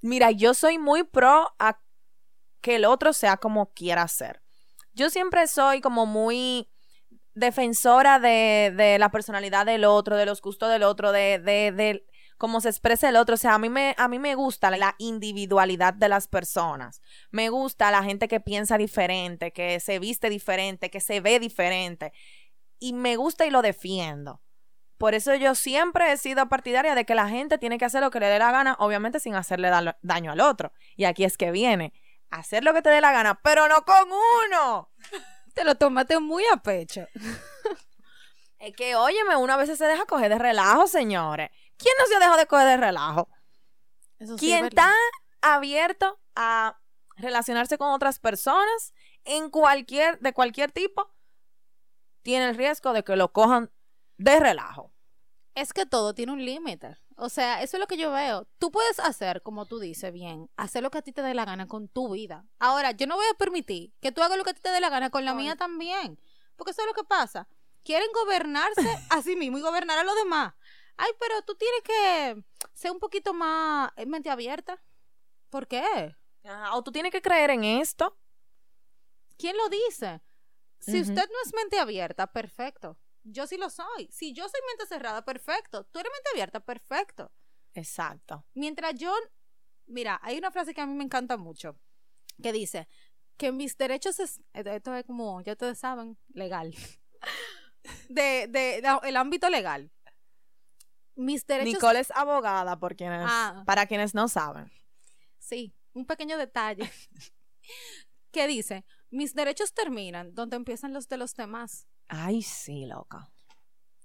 Mira, 0.00 0.30
yo 0.30 0.54
soy 0.54 0.78
muy 0.78 1.02
pro 1.02 1.52
a 1.58 1.80
que 2.60 2.76
el 2.76 2.84
otro 2.84 3.12
sea 3.12 3.38
como 3.38 3.72
quiera 3.72 4.06
ser. 4.06 4.42
Yo 4.92 5.10
siempre 5.10 5.48
soy 5.48 5.80
como 5.80 6.06
muy 6.06 6.70
defensora 7.34 8.20
de, 8.20 8.72
de 8.76 9.00
la 9.00 9.10
personalidad 9.10 9.66
del 9.66 9.84
otro, 9.84 10.16
de 10.16 10.26
los 10.26 10.40
gustos 10.40 10.70
del 10.70 10.84
otro, 10.84 11.10
de, 11.10 11.40
de, 11.40 11.72
de 11.72 12.06
cómo 12.38 12.60
se 12.60 12.68
expresa 12.68 13.08
el 13.08 13.16
otro. 13.16 13.34
O 13.34 13.38
sea, 13.38 13.54
a 13.54 13.58
mí 13.58 13.68
me, 13.68 13.94
a 13.98 14.08
mí 14.08 14.18
me 14.18 14.34
gusta 14.34 14.70
la 14.70 14.94
individualidad 14.98 15.94
de 15.94 16.08
las 16.08 16.28
personas. 16.28 17.00
Me 17.30 17.48
gusta 17.48 17.90
la 17.90 18.02
gente 18.02 18.28
que 18.28 18.40
piensa 18.40 18.78
diferente, 18.78 19.52
que 19.52 19.80
se 19.80 19.98
viste 19.98 20.28
diferente, 20.30 20.90
que 20.90 21.00
se 21.00 21.20
ve 21.20 21.38
diferente. 21.40 22.12
Y 22.78 22.92
me 22.92 23.16
gusta 23.16 23.46
y 23.46 23.50
lo 23.50 23.62
defiendo. 23.62 24.40
Por 24.98 25.14
eso 25.14 25.34
yo 25.34 25.54
siempre 25.54 26.12
he 26.12 26.16
sido 26.16 26.48
partidaria 26.48 26.94
de 26.94 27.04
que 27.04 27.14
la 27.16 27.28
gente 27.28 27.58
tiene 27.58 27.76
que 27.78 27.84
hacer 27.84 28.02
lo 28.02 28.10
que 28.10 28.20
le 28.20 28.26
dé 28.26 28.38
la 28.38 28.52
gana, 28.52 28.76
obviamente 28.78 29.18
sin 29.18 29.34
hacerle 29.34 29.68
da- 29.68 29.98
daño 30.02 30.30
al 30.32 30.40
otro. 30.40 30.72
Y 30.96 31.04
aquí 31.04 31.24
es 31.24 31.36
que 31.36 31.50
viene, 31.50 31.92
hacer 32.30 32.62
lo 32.62 32.72
que 32.72 32.82
te 32.82 32.90
dé 32.90 33.00
la 33.00 33.10
gana, 33.12 33.40
pero 33.42 33.66
no 33.68 33.84
con 33.84 34.08
uno. 34.46 34.90
Te 35.54 35.64
lo 35.64 35.74
tomaste 35.74 36.18
muy 36.20 36.44
a 36.52 36.56
pecho. 36.56 37.06
Es 38.58 38.76
que, 38.76 38.94
óyeme, 38.94 39.34
uno 39.34 39.52
a 39.52 39.56
veces 39.56 39.76
se 39.76 39.86
deja 39.86 40.06
coger 40.06 40.28
de 40.30 40.38
relajo, 40.38 40.86
señores. 40.86 41.50
¿Quién 41.82 41.94
no 41.98 42.06
se 42.06 42.18
deja 42.18 42.36
de 42.36 42.46
coger 42.46 42.66
de 42.66 42.76
relajo? 42.76 43.28
Eso 44.18 44.38
sí 44.38 44.52
es 44.52 44.62
está 44.62 44.92
abierto 45.40 46.18
a 46.34 46.78
relacionarse 47.16 47.78
con 47.78 47.90
otras 47.90 48.18
personas 48.18 48.94
en 49.24 49.50
cualquier, 49.50 50.18
de 50.20 50.32
cualquier 50.32 50.72
tipo, 50.72 51.12
tiene 52.22 52.48
el 52.48 52.56
riesgo 52.56 52.92
de 52.92 53.04
que 53.04 53.16
lo 53.16 53.32
cojan 53.32 53.70
de 54.16 54.38
relajo. 54.40 54.92
Es 55.54 55.72
que 55.72 55.86
todo 55.86 56.14
tiene 56.14 56.32
un 56.32 56.44
límite. 56.44 56.96
O 57.16 57.28
sea, 57.28 57.62
eso 57.62 57.76
es 57.76 57.80
lo 57.80 57.86
que 57.86 57.96
yo 57.96 58.10
veo. 58.10 58.48
Tú 58.58 58.70
puedes 58.70 58.98
hacer, 58.98 59.42
como 59.42 59.66
tú 59.66 59.78
dices, 59.78 60.12
bien, 60.12 60.50
hacer 60.56 60.82
lo 60.82 60.90
que 60.90 60.98
a 60.98 61.02
ti 61.02 61.12
te 61.12 61.22
dé 61.22 61.34
la 61.34 61.44
gana 61.44 61.68
con 61.68 61.88
tu 61.88 62.12
vida. 62.12 62.46
Ahora, 62.58 62.92
yo 62.92 63.06
no 63.06 63.16
voy 63.16 63.26
a 63.30 63.36
permitir 63.36 63.92
que 64.00 64.12
tú 64.12 64.22
hagas 64.22 64.38
lo 64.38 64.44
que 64.44 64.50
a 64.50 64.54
ti 64.54 64.60
te 64.60 64.70
dé 64.70 64.80
la 64.80 64.88
gana 64.88 65.10
con 65.10 65.24
la 65.24 65.34
mía 65.34 65.56
también. 65.56 66.18
Porque 66.56 66.70
eso 66.70 66.82
es 66.82 66.88
lo 66.88 66.94
que 66.94 67.04
pasa. 67.04 67.48
Quieren 67.84 68.08
gobernarse 68.14 68.80
a 69.10 69.22
sí 69.22 69.36
mismo 69.36 69.58
y 69.58 69.62
gobernar 69.62 69.98
a 69.98 70.04
los 70.04 70.16
demás. 70.16 70.54
Ay, 70.96 71.10
pero 71.18 71.42
tú 71.42 71.54
tienes 71.56 71.82
que 71.82 72.44
ser 72.74 72.90
un 72.92 72.98
poquito 73.00 73.32
más 73.34 73.90
eh, 73.96 74.06
mente 74.06 74.30
abierta. 74.30 74.80
¿Por 75.50 75.66
qué? 75.66 76.14
Ajá, 76.44 76.74
O 76.76 76.82
tú 76.82 76.92
tienes 76.92 77.12
que 77.12 77.22
creer 77.22 77.50
en 77.50 77.64
esto. 77.64 78.16
¿Quién 79.36 79.56
lo 79.56 79.68
dice? 79.68 80.22
Si 80.78 81.00
usted 81.00 81.14
no 81.28 81.36
es 81.44 81.54
mente 81.54 81.78
abierta, 81.78 82.26
perfecto. 82.26 82.98
Yo 83.24 83.46
sí 83.46 83.56
lo 83.56 83.70
soy. 83.70 84.08
Si 84.10 84.32
yo 84.32 84.48
soy 84.48 84.60
mente 84.68 84.86
cerrada, 84.86 85.24
perfecto. 85.24 85.84
Tú 85.84 85.98
eres 86.00 86.10
mente 86.12 86.30
abierta, 86.32 86.60
perfecto. 86.60 87.30
Exacto. 87.74 88.44
Mientras 88.54 88.94
yo, 88.96 89.14
mira, 89.86 90.18
hay 90.22 90.38
una 90.38 90.50
frase 90.50 90.74
que 90.74 90.80
a 90.80 90.86
mí 90.86 90.94
me 90.94 91.04
encanta 91.04 91.36
mucho, 91.36 91.78
que 92.42 92.52
dice 92.52 92.88
que 93.36 93.52
mis 93.52 93.76
derechos 93.76 94.18
es, 94.20 94.40
esto 94.52 94.94
es 94.94 95.04
como, 95.04 95.40
ya 95.42 95.52
ustedes 95.52 95.78
saben, 95.78 96.18
legal. 96.34 96.74
De, 98.08 98.46
de, 98.48 98.80
de- 98.80 98.98
el 99.08 99.16
ámbito 99.16 99.48
legal. 99.50 99.90
Mis 101.14 101.46
derechos, 101.46 101.74
Nicole 101.74 102.00
es 102.00 102.10
abogada, 102.12 102.78
por 102.78 102.96
quienes, 102.96 103.22
Ah. 103.26 103.62
para 103.66 103.86
quienes 103.86 104.14
no 104.14 104.28
saben. 104.28 104.70
sí, 105.38 105.74
un 105.92 106.06
pequeño 106.06 106.38
detalle, 106.38 106.90
que 108.32 108.46
dice, 108.46 108.84
mis 109.10 109.34
derechos 109.34 109.74
terminan 109.74 110.34
donde 110.34 110.56
empiezan 110.56 110.92
los 110.92 111.08
de 111.08 111.18
los 111.18 111.34
demás. 111.34 111.86
Ay, 112.08 112.42
sí, 112.42 112.86
loca. 112.86 113.30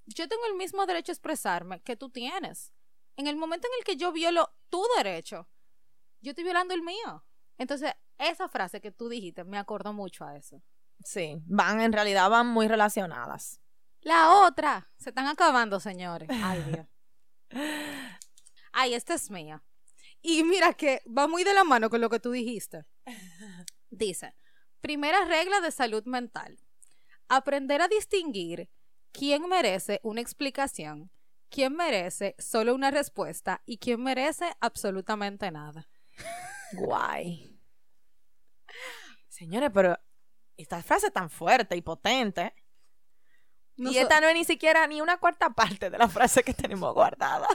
Yo 0.06 0.28
tengo 0.28 0.46
el 0.48 0.56
mismo 0.56 0.86
derecho 0.86 1.12
a 1.12 1.16
expresarme 1.16 1.82
que 1.82 1.96
tú 1.96 2.10
tienes. 2.10 2.74
En 3.16 3.28
el 3.28 3.36
momento 3.38 3.68
en 3.68 3.80
el 3.80 3.84
que 3.86 3.96
yo 3.98 4.12
violo 4.12 4.50
tu 4.70 4.84
derecho, 4.98 5.50
yo 6.22 6.32
estoy 6.32 6.44
violando 6.44 6.74
el 6.74 6.82
mío. 6.82 7.26
Entonces, 7.58 7.94
esa 8.18 8.48
frase 8.50 8.82
que 8.82 8.92
tú 8.92 9.10
dijiste 9.10 9.44
me 9.44 9.58
acordó 9.58 9.94
mucho 9.94 10.26
a 10.26 10.36
eso. 10.36 10.62
Sí, 11.04 11.38
van, 11.46 11.80
en 11.82 11.94
realidad 11.94 12.30
van 12.30 12.48
muy 12.48 12.68
relacionadas. 12.68 13.60
La 14.02 14.42
otra, 14.46 14.90
se 14.98 15.10
están 15.10 15.28
acabando, 15.28 15.80
señores. 15.80 16.30
Ay, 16.44 16.62
Dios. 16.64 16.88
Ay, 18.72 18.94
esta 18.94 19.14
es 19.14 19.30
mía. 19.32 19.64
Y 20.22 20.44
mira 20.44 20.74
que 20.74 21.02
va 21.06 21.28
muy 21.28 21.44
de 21.44 21.54
la 21.54 21.64
mano 21.64 21.90
con 21.90 22.02
lo 22.02 22.10
que 22.10 22.20
tú 22.20 22.32
dijiste. 22.32 22.86
Dice, 23.90 24.36
primera 24.82 25.26
regla 25.26 25.62
de 25.62 25.72
salud 25.72 26.04
mental. 26.06 26.58
Aprender 27.30 27.82
a 27.82 27.88
distinguir 27.88 28.70
¿Quién 29.18 29.50
merece 29.50 30.00
una 30.04 30.22
explicación? 30.22 31.10
¿Quién 31.50 31.76
merece 31.76 32.36
solo 32.38 32.76
una 32.76 32.92
respuesta? 32.92 33.64
¿Y 33.66 33.80
quién 33.80 34.04
merece 34.04 34.46
absolutamente 34.60 35.50
nada? 35.50 35.90
Guay. 36.74 37.60
Señores, 39.28 39.72
pero 39.74 39.98
esta 40.56 40.84
frase 40.84 41.10
tan 41.10 41.32
fuerte 41.32 41.76
y 41.76 41.82
potente. 41.82 42.54
No 43.78 43.92
y 43.92 43.98
esta 43.98 44.20
no 44.20 44.28
es 44.28 44.34
ni 44.34 44.44
siquiera 44.44 44.86
ni 44.88 45.02
una 45.02 45.18
cuarta 45.18 45.52
parte 45.52 45.90
de 45.90 45.98
la 45.98 46.08
frase 46.10 46.44
que 46.44 46.54
tenemos 46.54 46.94
guardada. 46.94 47.48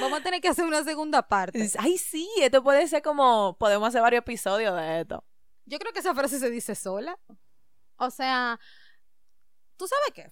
Vamos 0.00 0.20
a 0.20 0.22
tener 0.22 0.40
que 0.40 0.48
hacer 0.48 0.64
una 0.64 0.84
segunda 0.84 1.26
parte. 1.26 1.70
Ay, 1.78 1.96
sí, 1.96 2.28
esto 2.40 2.62
puede 2.62 2.86
ser 2.86 3.02
como. 3.02 3.56
Podemos 3.58 3.88
hacer 3.88 4.02
varios 4.02 4.20
episodios 4.20 4.76
de 4.76 5.00
esto. 5.00 5.24
Yo 5.64 5.78
creo 5.78 5.92
que 5.92 6.00
esa 6.00 6.14
frase 6.14 6.38
se 6.38 6.50
dice 6.50 6.74
sola. 6.74 7.18
O 7.96 8.10
sea, 8.10 8.58
¿tú 9.76 9.86
sabes 9.86 10.10
qué? 10.14 10.30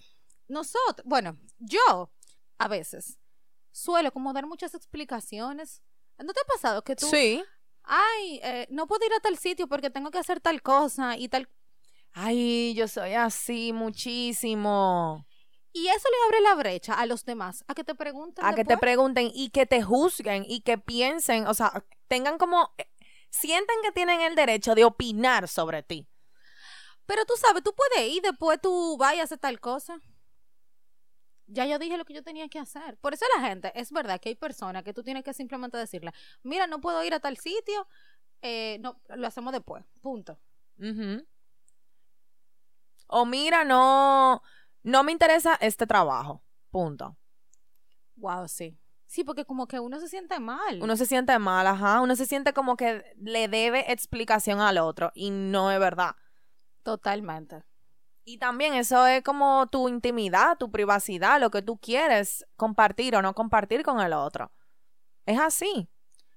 Nosotros, 0.48 1.07
bueno, 1.07 1.38
yo 1.59 2.12
a 2.59 2.68
veces 2.68 3.18
suelo 3.70 4.12
como 4.12 4.33
dar 4.33 4.46
muchas 4.46 4.74
explicaciones. 4.74 5.83
¿No 6.18 6.33
te 6.35 6.40
ha 6.40 6.44
pasado 6.44 6.83
que 6.85 6.94
tú, 6.94 7.07
Sí. 7.07 7.42
ay, 7.85 8.40
eh, 8.42 8.66
no 8.70 8.87
puedo 8.87 9.05
ir 9.07 9.12
a 9.14 9.20
tal 9.20 9.38
sitio 9.38 9.66
porque 9.66 9.88
tengo 9.90 10.11
que 10.11 10.18
hacer 10.18 10.40
tal 10.40 10.61
cosa 10.62 11.16
y 11.16 11.28
tal? 11.28 11.48
Ay, 12.14 12.75
yo 12.75 12.88
soy 12.88 13.14
así 13.14 13.72
muchísimo. 13.72 15.27
Y 15.72 15.88
eso 15.88 16.09
le 16.11 16.16
abre 16.27 16.40
la 16.42 16.55
brecha 16.55 16.94
a 16.94 17.07
los 17.07 17.25
demás, 17.25 17.64
a 17.66 17.75
que 17.75 17.85
te 17.85 17.94
pregunten 17.94 18.44
A 18.44 18.55
que 18.55 18.64
te 18.64 18.77
pregunten 18.77 19.31
y 19.33 19.48
que 19.51 19.64
te 19.64 19.83
juzguen 19.83 20.44
y 20.46 20.61
que 20.61 20.77
piensen, 20.77 21.46
o 21.46 21.55
sea, 21.55 21.85
tengan 22.09 22.37
como. 22.38 22.75
eh, 22.79 22.87
Sientan 23.31 23.77
que 23.83 23.92
tienen 23.92 24.20
el 24.20 24.35
derecho 24.35 24.75
de 24.75 24.85
opinar 24.85 25.48
sobre 25.48 25.83
ti. 25.83 26.07
Pero 27.07 27.25
tú 27.25 27.33
sabes, 27.37 27.62
tú 27.62 27.75
puedes 27.75 28.11
ir, 28.12 28.20
después 28.22 28.61
tú 28.61 28.98
vas 28.98 29.14
y 29.14 29.20
hacer 29.20 29.38
tal 29.38 29.59
cosa. 29.59 29.98
Ya 31.46 31.66
yo 31.66 31.79
dije 31.79 31.96
lo 31.96 32.05
que 32.05 32.14
yo 32.14 32.22
tenía 32.22 32.48
que 32.48 32.59
hacer. 32.59 32.98
Por 32.98 33.14
eso 33.14 33.25
la 33.37 33.48
gente, 33.48 33.72
es 33.75 33.90
verdad 33.90 34.20
que 34.20 34.29
hay 34.31 34.35
personas 34.35 34.85
que 34.85 34.92
tú 34.92 35.03
tienes 35.03 35.25
que 35.25 35.33
simplemente 35.33 35.79
decirle, 35.79 36.12
mira, 36.42 36.66
no 36.66 36.81
puedo 36.81 37.03
ir 37.05 37.14
a 37.14 37.20
tal 37.20 37.37
sitio, 37.38 37.87
eh, 38.42 38.79
no, 38.81 39.01
lo 39.09 39.27
hacemos 39.27 39.53
después, 39.53 39.83
punto. 40.03 40.38
Ujú. 40.79 41.27
O 43.14 43.27
mira, 43.27 43.62
no, 43.64 44.42
no 44.83 45.05
me 45.05 45.12
interesa 45.12 45.55
este 45.61 45.87
trabajo. 45.87 46.42
Punto. 46.70 47.18
Wow, 48.16 48.48
sí. 48.48 48.79
Sí, 49.07 49.22
porque 49.22 49.44
como 49.44 49.66
que 49.66 49.79
uno 49.79 50.01
se 50.01 50.09
siente 50.09 50.40
mal. 50.40 50.83
Uno 50.83 50.96
se 50.96 51.05
siente 51.05 51.38
mal, 51.38 51.66
ajá. 51.66 52.01
Uno 52.01 52.16
se 52.16 52.25
siente 52.25 52.55
como 52.55 52.75
que 52.79 53.05
le 53.18 53.48
debe 53.48 53.92
explicación 53.92 54.61
al 54.61 54.79
otro 54.79 55.12
y 55.14 55.31
no 55.31 55.70
es 55.70 55.79
verdad. 55.79 56.16
Totalmente. 56.83 57.62
Y 58.25 58.38
también 58.38 58.72
eso 58.72 59.07
es 59.07 59.22
como 59.22 59.66
tu 59.66 59.90
intimidad, 59.90 60.57
tu 60.57 60.70
privacidad, 60.70 61.38
lo 61.38 61.51
que 61.51 61.61
tú 61.61 61.77
quieres 61.77 62.46
compartir 62.57 63.14
o 63.14 63.20
no 63.20 63.35
compartir 63.35 63.83
con 63.83 64.01
el 64.01 64.14
otro. 64.14 64.51
Es 65.27 65.38
así. 65.38 65.90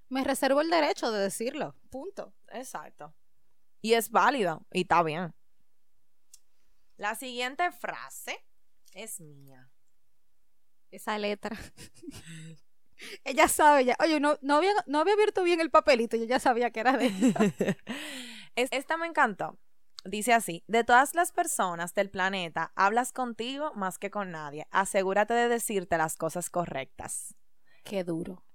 Me 0.09 0.25
reservo 0.25 0.59
el 0.59 0.69
derecho 0.69 1.09
de 1.11 1.21
decirlo, 1.21 1.75
punto. 1.89 2.33
Exacto. 2.49 3.13
Y 3.81 3.93
es 3.93 4.09
válido 4.11 4.65
y 4.73 4.81
está 4.81 5.01
bien. 5.03 5.33
La 6.97 7.15
siguiente 7.15 7.71
frase 7.71 8.43
es 8.93 9.19
mía. 9.19 9.69
Esa 10.91 11.17
letra. 11.17 11.57
ella 13.23 13.47
sabe 13.47 13.85
ya. 13.85 13.95
Oye, 13.99 14.19
no, 14.19 14.37
no, 14.41 14.55
había, 14.57 14.71
no 14.87 14.99
había 14.99 15.13
abierto 15.13 15.43
bien 15.43 15.59
el 15.59 15.71
papelito, 15.71 16.17
yo 16.17 16.25
ya 16.25 16.39
sabía 16.39 16.71
que 16.71 16.79
era 16.79 16.97
de 16.97 17.05
ella. 17.07 17.33
Es- 18.55 18.69
Esta 18.71 18.97
me 18.97 19.07
encantó. 19.07 19.59
Dice 20.05 20.33
así, 20.33 20.63
de 20.67 20.83
todas 20.83 21.15
las 21.15 21.31
personas 21.31 21.95
del 21.95 22.11
planeta, 22.11 22.71
hablas 22.75 23.11
contigo 23.11 23.73
más 23.73 23.97
que 23.97 24.11
con 24.11 24.29
nadie. 24.31 24.67
Asegúrate 24.69 25.33
de 25.33 25.49
decirte 25.49 25.97
las 25.97 26.15
cosas 26.15 26.51
correctas. 26.51 27.33
Qué 27.83 28.03
duro. 28.03 28.45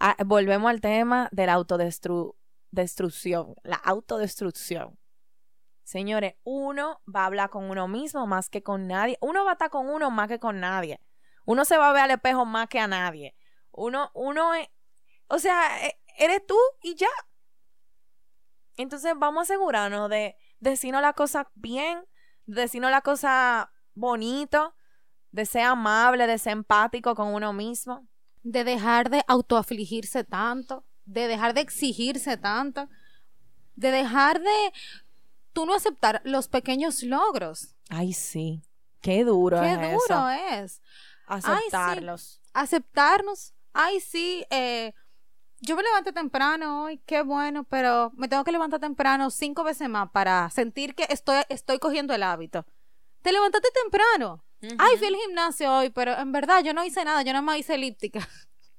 Ah, 0.00 0.16
volvemos 0.24 0.70
al 0.70 0.80
tema 0.80 1.28
de 1.32 1.46
la 1.46 1.54
autodestrucción, 1.54 3.54
la 3.64 3.76
autodestrucción. 3.76 4.96
Señores, 5.84 6.34
uno 6.44 7.00
va 7.14 7.22
a 7.22 7.26
hablar 7.26 7.50
con 7.50 7.70
uno 7.70 7.88
mismo 7.88 8.26
más 8.26 8.48
que 8.50 8.62
con 8.62 8.88
nadie. 8.88 9.18
Uno 9.20 9.44
va 9.44 9.50
a 9.52 9.54
estar 9.54 9.70
con 9.70 9.88
uno 9.88 10.10
más 10.10 10.28
que 10.28 10.38
con 10.40 10.60
nadie. 10.60 11.00
Uno 11.46 11.64
se 11.64 11.76
va 11.78 11.90
a 11.90 11.92
ver 11.92 12.02
al 12.04 12.10
espejo 12.12 12.44
más 12.46 12.68
que 12.68 12.80
a 12.80 12.86
nadie. 12.88 13.34
Uno, 13.70 14.10
uno 14.14 14.54
es, 14.54 14.68
o 15.28 15.38
sea, 15.38 15.86
e- 15.86 15.98
eres 16.18 16.44
tú 16.46 16.56
y 16.82 16.94
ya. 16.96 17.08
Entonces 18.76 19.14
vamos 19.16 19.40
a 19.40 19.54
asegurarnos 19.54 20.10
de 20.10 20.36
decirnos 20.60 21.02
la 21.02 21.12
cosa 21.12 21.50
bien, 21.54 22.04
de 22.46 22.62
decirnos 22.62 22.90
la 22.90 23.02
cosa 23.02 23.70
bonito, 23.94 24.74
de 25.30 25.46
ser 25.46 25.62
amable, 25.64 26.26
de 26.26 26.38
ser 26.38 26.52
empático 26.52 27.14
con 27.14 27.28
uno 27.34 27.52
mismo. 27.52 28.06
de 28.46 28.62
dejar 28.62 29.08
de 29.08 29.24
autoafligirse 29.26 30.22
tanto, 30.22 30.84
de 31.06 31.28
dejar 31.28 31.54
de 31.54 31.62
exigirse 31.62 32.36
tanto, 32.36 32.90
de 33.74 33.90
dejar 33.90 34.40
de 34.40 34.72
tú 35.54 35.64
no 35.64 35.74
aceptar 35.74 36.20
los 36.24 36.48
pequeños 36.48 37.02
logros. 37.02 37.74
Ay, 37.88 38.12
sí. 38.12 38.62
Qué 39.00 39.24
duro 39.24 39.60
Qué 39.60 39.72
es 39.72 39.78
duro 39.78 40.28
eso. 40.28 40.30
es. 40.30 40.82
Aceptarlos. 41.26 42.42
Aceptarnos. 42.52 43.54
Ay, 43.72 44.00
sí, 44.00 44.44
eh, 44.50 44.92
yo 45.60 45.76
me 45.76 45.82
levanté 45.82 46.12
temprano 46.12 46.84
hoy, 46.84 46.98
qué 47.06 47.22
bueno, 47.22 47.64
pero 47.64 48.12
me 48.16 48.28
tengo 48.28 48.44
que 48.44 48.52
levantar 48.52 48.80
temprano 48.80 49.30
cinco 49.30 49.64
veces 49.64 49.88
más 49.88 50.10
para 50.10 50.50
sentir 50.50 50.94
que 50.94 51.06
estoy, 51.08 51.42
estoy 51.48 51.78
cogiendo 51.78 52.14
el 52.14 52.22
hábito. 52.22 52.66
Te 53.22 53.32
levantaste 53.32 53.68
temprano. 53.82 54.44
Ay, 54.78 54.96
fui 54.96 55.08
al 55.08 55.16
gimnasio 55.16 55.72
hoy, 55.72 55.90
pero 55.90 56.16
en 56.16 56.32
verdad 56.32 56.62
yo 56.62 56.72
no 56.72 56.84
hice 56.84 57.04
nada, 57.04 57.22
yo 57.22 57.32
nada 57.32 57.42
más 57.42 57.58
hice 57.58 57.74
elíptica. 57.74 58.26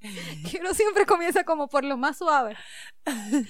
que 0.00 0.58
uno 0.60 0.74
siempre 0.74 1.06
comienza 1.06 1.44
como 1.44 1.68
por 1.68 1.84
lo 1.84 1.96
más 1.96 2.18
suave. 2.18 2.56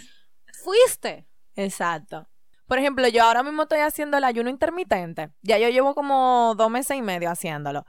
Fuiste. 0.65 1.27
Exacto. 1.55 2.29
Por 2.66 2.79
ejemplo, 2.79 3.07
yo 3.09 3.22
ahora 3.22 3.42
mismo 3.42 3.62
estoy 3.62 3.81
haciendo 3.81 4.16
el 4.16 4.24
ayuno 4.24 4.50
intermitente. 4.50 5.31
Ya 5.42 5.59
yo 5.59 5.68
llevo 5.68 5.94
como 5.94 6.55
dos 6.57 6.70
meses 6.70 6.96
y 6.96 7.02
medio 7.02 7.31
haciéndolo. 7.31 7.87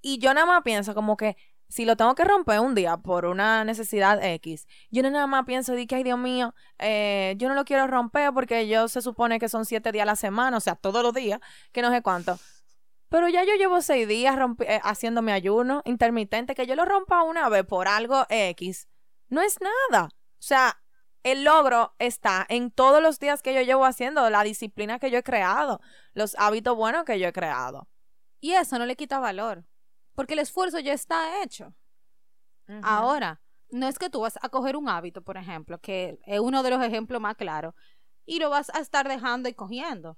Y 0.00 0.18
yo 0.18 0.32
nada 0.34 0.46
más 0.46 0.62
pienso 0.62 0.94
como 0.94 1.16
que 1.16 1.36
si 1.68 1.84
lo 1.84 1.96
tengo 1.96 2.14
que 2.14 2.24
romper 2.24 2.60
un 2.60 2.74
día 2.74 2.96
por 2.96 3.26
una 3.26 3.64
necesidad 3.64 4.22
X, 4.22 4.66
yo 4.90 5.02
no 5.02 5.10
nada 5.10 5.26
más 5.26 5.44
pienso 5.46 5.72
de 5.72 5.86
que, 5.86 5.96
ay 5.96 6.04
Dios 6.04 6.18
mío, 6.18 6.54
eh, 6.78 7.34
yo 7.38 7.48
no 7.48 7.54
lo 7.54 7.64
quiero 7.64 7.86
romper 7.86 8.32
porque 8.32 8.68
yo 8.68 8.88
se 8.88 9.02
supone 9.02 9.38
que 9.38 9.48
son 9.48 9.64
siete 9.64 9.92
días 9.92 10.04
a 10.04 10.06
la 10.06 10.16
semana, 10.16 10.56
o 10.56 10.60
sea, 10.60 10.76
todos 10.76 11.02
los 11.02 11.12
días, 11.12 11.40
que 11.72 11.82
no 11.82 11.90
sé 11.90 12.02
cuánto. 12.02 12.38
Pero 13.08 13.28
ya 13.28 13.44
yo 13.44 13.54
llevo 13.54 13.82
seis 13.82 14.06
días 14.08 14.36
eh, 14.60 14.80
haciendo 14.82 15.22
mi 15.22 15.32
ayuno 15.32 15.82
intermitente, 15.84 16.54
que 16.54 16.66
yo 16.66 16.76
lo 16.76 16.84
rompa 16.84 17.22
una 17.22 17.48
vez 17.48 17.64
por 17.64 17.88
algo 17.88 18.26
X, 18.28 18.88
no 19.28 19.42
es 19.42 19.58
nada. 19.60 20.04
O 20.06 20.42
sea, 20.42 20.80
el 21.26 21.42
logro 21.42 21.92
está 21.98 22.46
en 22.48 22.70
todos 22.70 23.02
los 23.02 23.18
días 23.18 23.42
que 23.42 23.52
yo 23.52 23.60
llevo 23.60 23.84
haciendo, 23.84 24.30
la 24.30 24.44
disciplina 24.44 25.00
que 25.00 25.10
yo 25.10 25.18
he 25.18 25.22
creado, 25.24 25.80
los 26.14 26.36
hábitos 26.38 26.76
buenos 26.76 27.04
que 27.04 27.18
yo 27.18 27.26
he 27.26 27.32
creado. 27.32 27.88
Y 28.38 28.52
eso 28.52 28.78
no 28.78 28.86
le 28.86 28.94
quita 28.94 29.18
valor. 29.18 29.64
Porque 30.14 30.34
el 30.34 30.38
esfuerzo 30.38 30.78
ya 30.78 30.92
está 30.92 31.42
hecho. 31.42 31.74
Ahora, 32.80 33.40
no 33.70 33.88
es 33.88 33.98
que 33.98 34.08
tú 34.08 34.20
vas 34.20 34.38
a 34.40 34.48
coger 34.50 34.76
un 34.76 34.88
hábito, 34.88 35.20
por 35.20 35.36
ejemplo, 35.36 35.80
que 35.80 36.20
es 36.26 36.38
uno 36.38 36.62
de 36.62 36.70
los 36.70 36.80
ejemplos 36.80 37.20
más 37.20 37.34
claros, 37.34 37.74
y 38.24 38.38
lo 38.38 38.48
vas 38.48 38.70
a 38.70 38.78
estar 38.78 39.08
dejando 39.08 39.48
y 39.48 39.54
cogiendo. 39.54 40.16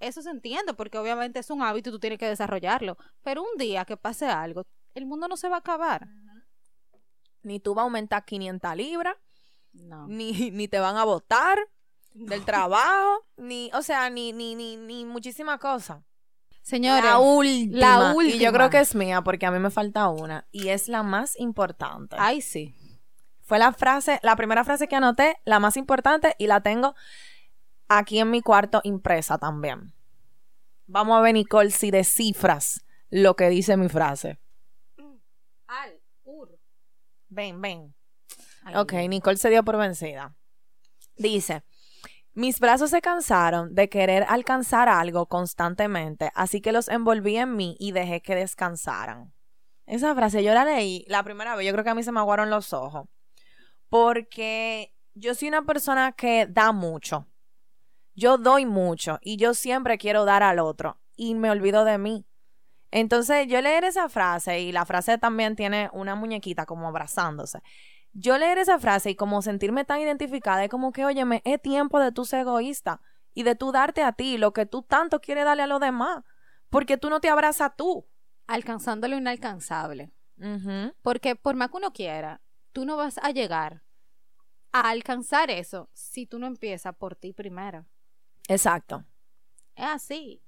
Eso 0.00 0.20
se 0.20 0.30
entiende, 0.30 0.74
porque 0.74 0.98
obviamente 0.98 1.38
es 1.38 1.50
un 1.50 1.62
hábito 1.62 1.90
y 1.90 1.92
tú 1.92 2.00
tienes 2.00 2.18
que 2.18 2.26
desarrollarlo. 2.26 2.98
Pero 3.22 3.44
un 3.44 3.56
día 3.56 3.84
que 3.84 3.96
pase 3.96 4.26
algo, 4.26 4.64
el 4.94 5.06
mundo 5.06 5.28
no 5.28 5.36
se 5.36 5.48
va 5.48 5.56
a 5.56 5.60
acabar. 5.60 6.08
Ni 7.44 7.60
tú 7.60 7.72
vas 7.72 7.82
a 7.82 7.84
aumentar 7.84 8.24
500 8.24 8.74
libras, 8.74 9.14
No. 9.74 10.06
ni, 10.08 10.50
ni 10.50 10.68
te 10.68 10.78
van 10.78 10.96
a 10.96 11.04
votar 11.04 11.58
del 12.14 12.44
trabajo, 12.44 13.26
ni, 13.36 13.70
o 13.74 13.82
sea, 13.82 14.08
ni, 14.10 14.32
ni, 14.32 14.54
ni, 14.54 14.76
ni 14.76 15.04
muchísimas 15.04 15.58
cosas. 15.58 16.02
Señores, 16.62 17.04
La 17.04 17.18
última. 17.18 17.78
la 17.78 17.96
Y 17.96 18.00
yo 18.12 18.16
última. 18.16 18.52
creo 18.52 18.70
que 18.70 18.80
es 18.80 18.94
mía 18.94 19.20
porque 19.22 19.44
a 19.46 19.50
mí 19.50 19.58
me 19.58 19.70
falta 19.70 20.08
una. 20.08 20.46
Y 20.50 20.68
es 20.68 20.88
la 20.88 21.02
más 21.02 21.38
importante. 21.38 22.16
ay 22.18 22.40
sí. 22.40 22.74
Fue 23.42 23.58
la 23.58 23.72
frase, 23.72 24.18
la 24.22 24.36
primera 24.36 24.64
frase 24.64 24.88
que 24.88 24.96
anoté, 24.96 25.36
la 25.44 25.58
más 25.60 25.76
importante, 25.76 26.34
y 26.38 26.46
la 26.46 26.62
tengo 26.62 26.94
aquí 27.88 28.18
en 28.18 28.30
mi 28.30 28.40
cuarto 28.40 28.80
impresa 28.84 29.36
también. 29.36 29.92
Vamos 30.86 31.18
a 31.18 31.20
ver, 31.20 31.34
Nicole, 31.34 31.70
si 31.70 31.90
descifras 31.90 32.86
lo 33.10 33.36
que 33.36 33.50
dice 33.50 33.76
mi 33.76 33.90
frase. 33.90 34.40
Al, 35.66 36.00
ur. 36.24 36.58
Ven, 37.28 37.60
ven. 37.60 37.94
Ay, 38.64 38.74
Ok, 38.76 38.92
Nicole 39.08 39.36
se 39.36 39.50
dio 39.50 39.62
por 39.62 39.76
vencida. 39.76 40.34
Dice, 41.16 41.62
mis 42.32 42.58
brazos 42.58 42.90
se 42.90 43.00
cansaron 43.00 43.74
de 43.74 43.88
querer 43.88 44.24
alcanzar 44.28 44.88
algo 44.88 45.26
constantemente, 45.26 46.32
así 46.34 46.60
que 46.60 46.72
los 46.72 46.88
envolví 46.88 47.36
en 47.36 47.54
mí 47.54 47.76
y 47.78 47.92
dejé 47.92 48.22
que 48.22 48.34
descansaran. 48.34 49.32
Esa 49.86 50.14
frase 50.14 50.42
yo 50.42 50.54
la 50.54 50.64
leí 50.64 51.04
la 51.08 51.22
primera 51.22 51.54
vez, 51.54 51.66
yo 51.66 51.72
creo 51.72 51.84
que 51.84 51.90
a 51.90 51.94
mí 51.94 52.02
se 52.02 52.10
me 52.10 52.20
aguaron 52.20 52.50
los 52.50 52.72
ojos, 52.72 53.06
porque 53.88 54.92
yo 55.14 55.34
soy 55.34 55.48
una 55.48 55.62
persona 55.62 56.12
que 56.12 56.46
da 56.46 56.72
mucho. 56.72 57.28
Yo 58.16 58.38
doy 58.38 58.64
mucho 58.64 59.18
y 59.22 59.36
yo 59.36 59.54
siempre 59.54 59.98
quiero 59.98 60.24
dar 60.24 60.42
al 60.42 60.58
otro 60.58 60.98
y 61.16 61.34
me 61.34 61.50
olvido 61.50 61.84
de 61.84 61.98
mí. 61.98 62.26
Entonces, 62.90 63.48
yo 63.48 63.60
leer 63.60 63.82
esa 63.82 64.08
frase, 64.08 64.60
y 64.60 64.70
la 64.70 64.84
frase 64.86 65.18
también 65.18 65.56
tiene 65.56 65.90
una 65.92 66.14
muñequita 66.14 66.64
como 66.64 66.86
abrazándose. 66.86 67.60
Yo 68.14 68.38
leer 68.38 68.58
esa 68.58 68.78
frase 68.78 69.10
y 69.10 69.16
como 69.16 69.42
sentirme 69.42 69.84
tan 69.84 70.00
identificada, 70.00 70.62
es 70.64 70.70
como 70.70 70.92
que, 70.92 71.04
óyeme, 71.04 71.42
es 71.44 71.60
tiempo 71.60 71.98
de 72.00 72.12
tú 72.12 72.24
ser 72.24 72.40
egoísta 72.40 73.00
y 73.34 73.42
de 73.42 73.56
tú 73.56 73.72
darte 73.72 74.02
a 74.02 74.12
ti 74.12 74.38
lo 74.38 74.52
que 74.52 74.66
tú 74.66 74.82
tanto 74.82 75.20
quieres 75.20 75.44
darle 75.44 75.64
a 75.64 75.66
los 75.66 75.80
demás, 75.80 76.22
porque 76.70 76.96
tú 76.96 77.10
no 77.10 77.20
te 77.20 77.28
abrazas 77.28 77.72
tú. 77.76 78.06
Alcanzando 78.46 79.08
lo 79.08 79.16
inalcanzable. 79.16 80.12
Porque 81.02 81.34
por 81.36 81.54
más 81.56 81.70
que 81.70 81.76
uno 81.76 81.92
quiera, 81.92 82.40
tú 82.72 82.84
no 82.84 82.96
vas 82.96 83.18
a 83.18 83.30
llegar 83.30 83.82
a 84.72 84.90
alcanzar 84.90 85.50
eso 85.50 85.88
si 85.92 86.26
tú 86.26 86.38
no 86.38 86.46
empiezas 86.46 86.94
por 86.96 87.16
ti 87.16 87.32
primero. 87.32 87.84
Exacto. 88.48 89.04
Es 89.74 89.86
así. 89.86 90.42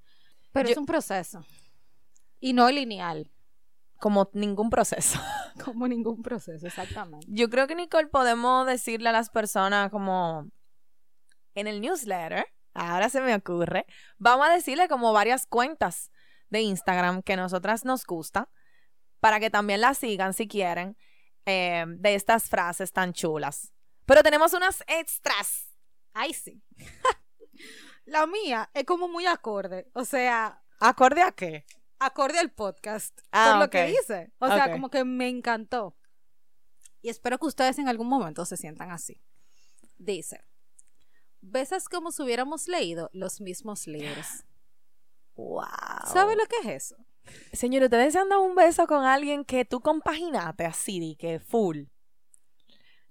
Pero 0.53 0.69
Yo- 0.69 0.73
es 0.73 0.79
un 0.79 0.87
proceso. 0.87 1.45
Y 2.39 2.53
no 2.53 2.71
lineal. 2.71 3.31
Como 3.99 4.31
ningún 4.33 4.71
proceso. 4.71 5.19
Como 5.65 5.89
ningún 5.89 6.23
proceso, 6.23 6.67
exactamente. 6.67 7.27
Yo 7.29 7.49
creo 7.49 7.67
que, 7.67 7.75
Nicole, 7.75 8.09
podemos 8.09 8.67
decirle 8.67 9.09
a 9.09 9.13
las 9.13 9.31
personas 9.31 9.91
como 9.91 10.51
en 11.55 11.67
el 11.67 11.81
newsletter, 11.81 12.47
ahora 12.75 13.09
se 13.09 13.21
me 13.23 13.35
ocurre, 13.35 13.87
vamos 14.19 14.47
a 14.47 14.53
decirle 14.53 14.89
como 14.89 15.13
varias 15.15 15.47
cuentas 15.47 16.11
de 16.51 16.61
Instagram 16.61 17.23
que 17.23 17.37
nosotras 17.37 17.85
nos 17.87 18.05
gusta, 18.05 18.51
para 19.21 19.41
que 19.41 19.49
también 19.49 19.81
las 19.81 19.97
sigan 19.97 20.35
si 20.35 20.47
quieren, 20.47 20.97
eh, 21.47 21.85
de 21.89 22.15
estas 22.15 22.51
frases 22.51 22.93
tan 22.93 23.15
chulas. 23.15 23.73
Pero 24.05 24.23
tenemos 24.23 24.53
unas 24.53 24.85
extras. 24.87 25.73
Ay, 26.13 26.35
sí. 26.35 26.63
La 28.05 28.27
mía 28.27 28.71
es 28.75 28.85
como 28.85 29.09
muy 29.09 29.27
acorde. 29.27 29.91
O 29.95 30.05
sea, 30.05 30.63
¿Acorde 30.81 31.23
a 31.23 31.33
qué? 31.33 31.65
Acorde 31.99 32.39
al 32.39 32.51
podcast. 32.53 33.21
Ah, 33.33 33.53
por 33.53 33.61
lo 33.63 33.71
que 33.71 33.91
hice. 33.91 34.33
O 34.39 34.49
sea, 34.49 34.71
como 34.73 34.91
que 34.91 35.05
me 35.05 35.29
encantó. 35.29 35.97
Y 37.03 37.09
espero 37.09 37.39
que 37.39 37.47
ustedes 37.47 37.79
en 37.79 37.89
algún 37.89 38.09
momento 38.09 38.45
se 38.45 38.57
sientan 38.57 38.91
así. 38.91 39.23
Dice, 39.99 40.45
besas 41.41 41.89
como 41.89 42.11
si 42.13 42.23
hubiéramos 42.23 42.69
leído 42.69 43.11
los 43.13 43.41
mismos 43.41 43.87
libros. 43.87 44.45
Wow. 45.37 45.65
¿Sabe 46.13 46.35
lo 46.37 46.47
que 46.47 46.57
es 46.65 46.85
eso? 46.85 46.97
Señor, 47.53 47.85
ustedes 47.85 48.13
se 48.13 48.19
han 48.19 48.29
dado 48.29 48.43
un 48.43 48.55
beso 48.55 48.87
con 48.87 49.05
alguien 49.05 49.45
que 49.45 49.65
tú 49.65 49.81
compaginaste 49.81 50.65
así, 50.65 51.01
de 51.01 51.17
que 51.17 51.41
full. 51.41 51.85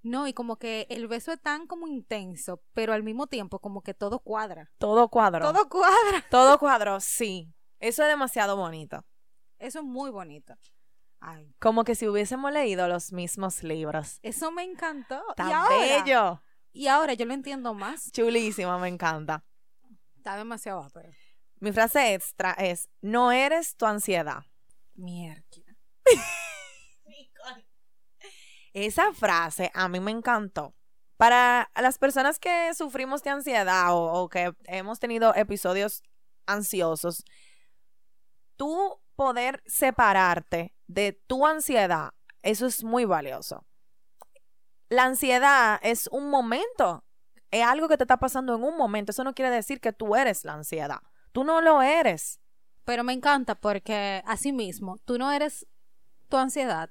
No, 0.02 0.28
y 0.28 0.32
como 0.32 0.56
que 0.56 0.86
el 0.88 1.08
beso 1.08 1.32
es 1.32 1.40
tan 1.40 1.66
como 1.66 1.88
intenso, 1.88 2.62
pero 2.74 2.92
al 2.92 3.02
mismo 3.02 3.26
tiempo 3.26 3.58
como 3.58 3.82
que 3.82 3.92
todo 3.92 4.20
cuadra. 4.20 4.70
Todo 4.78 5.08
cuadro. 5.08 5.52
Todo 5.52 5.68
cuadra. 5.68 6.24
Todo 6.30 6.58
cuadro, 6.58 7.00
sí. 7.00 7.52
Eso 7.80 8.02
es 8.02 8.08
demasiado 8.08 8.56
bonito. 8.56 9.04
Eso 9.58 9.78
es 9.80 9.84
muy 9.84 10.10
bonito. 10.10 10.54
Ay, 11.20 11.54
Como 11.58 11.84
que 11.84 11.94
si 11.94 12.06
hubiésemos 12.08 12.52
leído 12.52 12.88
los 12.88 13.12
mismos 13.12 13.62
libros. 13.62 14.18
eso 14.22 14.50
me 14.52 14.62
encantó. 14.64 15.22
Tan 15.36 15.48
y 15.48 15.52
ahora, 15.52 15.76
bello. 15.78 16.42
Y 16.72 16.86
ahora 16.88 17.14
yo 17.14 17.24
lo 17.24 17.32
entiendo 17.34 17.72
más. 17.74 18.10
Chulísima, 18.12 18.78
me 18.78 18.88
encanta. 18.88 19.44
Está 20.16 20.36
demasiado 20.36 20.82
ápero. 20.82 21.10
Mi 21.58 21.72
frase 21.72 22.12
extra 22.14 22.52
es, 22.52 22.90
no 23.00 23.32
eres 23.32 23.76
tu 23.76 23.86
ansiedad. 23.86 24.44
Mierda. 24.94 25.42
Esa 28.72 29.12
frase 29.14 29.70
a 29.74 29.88
mí 29.88 30.00
me 30.00 30.10
encantó. 30.10 30.74
Para 31.16 31.70
las 31.76 31.96
personas 31.96 32.38
que 32.38 32.74
sufrimos 32.74 33.22
de 33.22 33.30
ansiedad 33.30 33.94
o, 33.94 34.12
o 34.22 34.28
que 34.28 34.52
hemos 34.64 34.98
tenido 35.00 35.34
episodios 35.34 36.02
ansiosos, 36.44 37.24
tú 38.56 39.00
poder 39.16 39.62
separarte 39.66 40.74
de 40.86 41.12
tu 41.26 41.46
ansiedad, 41.46 42.12
eso 42.42 42.66
es 42.66 42.84
muy 42.84 43.04
valioso. 43.04 43.66
La 44.88 45.04
ansiedad 45.04 45.80
es 45.82 46.06
un 46.12 46.30
momento, 46.30 47.04
es 47.50 47.64
algo 47.64 47.88
que 47.88 47.96
te 47.96 48.04
está 48.04 48.18
pasando 48.18 48.54
en 48.54 48.62
un 48.62 48.76
momento. 48.76 49.10
Eso 49.10 49.24
no 49.24 49.34
quiere 49.34 49.50
decir 49.50 49.80
que 49.80 49.92
tú 49.92 50.14
eres 50.14 50.44
la 50.44 50.52
ansiedad. 50.54 51.00
Tú 51.32 51.42
no 51.44 51.60
lo 51.60 51.82
eres. 51.82 52.40
Pero 52.84 53.02
me 53.02 53.12
encanta 53.12 53.56
porque 53.56 54.22
así 54.26 54.52
mismo, 54.52 54.98
tú 55.04 55.18
no 55.18 55.32
eres 55.32 55.66
tu 56.28 56.36
ansiedad, 56.36 56.88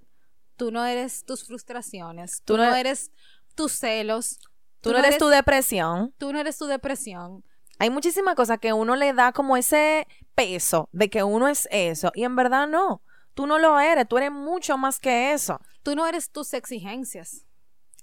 tú 0.58 0.72
no 0.72 0.86
eres 0.86 1.24
tus 1.24 1.46
frustraciones, 1.46 2.42
tú, 2.44 2.54
Tú 2.54 2.58
no 2.58 2.66
no- 2.70 2.76
eres 2.76 3.12
tus 3.56 3.72
celos, 3.74 4.40
Tú, 4.82 4.92
no 4.92 4.98
eres 5.00 5.18
tu 5.18 5.28
depresión. 5.30 6.14
tú 6.18 6.34
no 6.34 6.40
eres 6.40 6.58
tu 6.58 6.66
depresión. 6.66 7.46
Hay 7.80 7.90
muchísimas 7.90 8.36
cosas 8.36 8.60
que 8.60 8.74
uno 8.74 8.96
le 8.96 9.14
da 9.14 9.32
como 9.32 9.58
ese 9.58 10.08
peso 10.34 10.90
de 10.92 11.10
que 11.10 11.24
uno 11.24 11.48
es 11.48 11.68
eso 11.72 12.12
y 12.16 12.24
en 12.24 12.36
verdad 12.36 12.68
no. 12.68 13.02
Tú 13.34 13.48
no 13.48 13.60
lo 13.60 13.80
eres, 13.80 14.08
tú 14.08 14.18
eres 14.18 14.32
mucho 14.32 14.78
más 14.78 15.00
que 15.00 15.34
eso. 15.34 15.60
Tú 15.84 15.96
no 15.96 16.08
eres 16.08 16.32
tus 16.32 16.54
exigencias. 16.54 17.46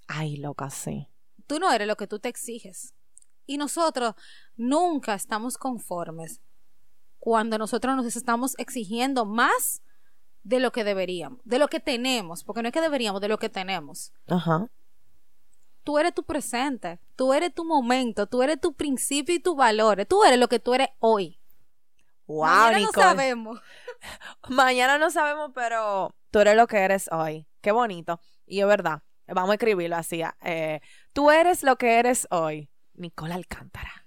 Ay, 0.07 0.37
loca, 0.37 0.69
sí. 0.69 1.09
Tú 1.47 1.59
no 1.59 1.73
eres 1.73 1.89
lo 1.89 1.97
que 1.97 2.07
tú 2.07 2.19
te 2.19 2.29
exiges. 2.29 2.95
Y 3.47 3.57
nosotros 3.57 4.15
nunca 4.57 5.15
estamos 5.15 5.57
conformes 5.57 6.41
cuando 7.19 7.57
nosotros 7.57 7.97
nos 7.97 8.15
estamos 8.15 8.55
exigiendo 8.59 9.25
más 9.25 9.83
de 10.43 10.61
lo 10.61 10.73
que 10.73 10.85
deberíamos, 10.85 11.41
de 11.45 11.59
lo 11.59 11.69
que 11.69 11.81
tenemos, 11.81 12.45
porque 12.45 12.63
no 12.63 12.69
es 12.69 12.73
que 12.73 12.81
deberíamos, 12.81 13.21
de 13.21 13.29
lo 13.29 13.39
que 13.39 13.49
tenemos. 13.49 14.13
Ajá. 14.27 14.69
Tú 15.85 15.99
eres 15.99 16.15
tu 16.15 16.23
presente, 16.25 17.01
tú 17.17 17.33
eres 17.33 17.53
tu 17.55 17.65
momento, 17.65 18.27
tú 18.27 18.43
eres 18.43 18.61
tu 18.61 18.75
principio 18.75 19.35
y 19.35 19.41
tus 19.41 19.57
valores, 19.57 20.07
tú 20.07 20.23
eres 20.25 20.39
lo 20.39 20.49
que 20.49 20.59
tú 20.61 20.75
eres 20.75 20.89
hoy. 21.01 21.41
Wow, 22.27 22.45
Mañana 22.47 22.79
no 22.79 22.93
sabemos. 22.93 23.61
Mañana 24.49 24.99
no 24.99 25.11
sabemos, 25.11 25.51
pero 25.55 26.15
tú 26.31 26.39
eres 26.41 26.57
lo 26.57 26.67
que 26.67 26.79
eres 26.79 27.09
hoy. 27.13 27.47
Qué 27.61 27.73
bonito. 27.73 28.21
Y 28.47 28.61
es 28.61 28.67
verdad. 28.67 29.03
Vamos 29.27 29.51
a 29.51 29.55
escribirlo 29.55 29.97
así. 29.97 30.23
eh, 30.43 30.81
tú 31.13 31.31
eres 31.31 31.63
lo 31.63 31.77
que 31.77 31.99
eres 31.99 32.27
hoy. 32.31 32.71
Nicole 32.95 33.35
Alcántara. 33.35 34.07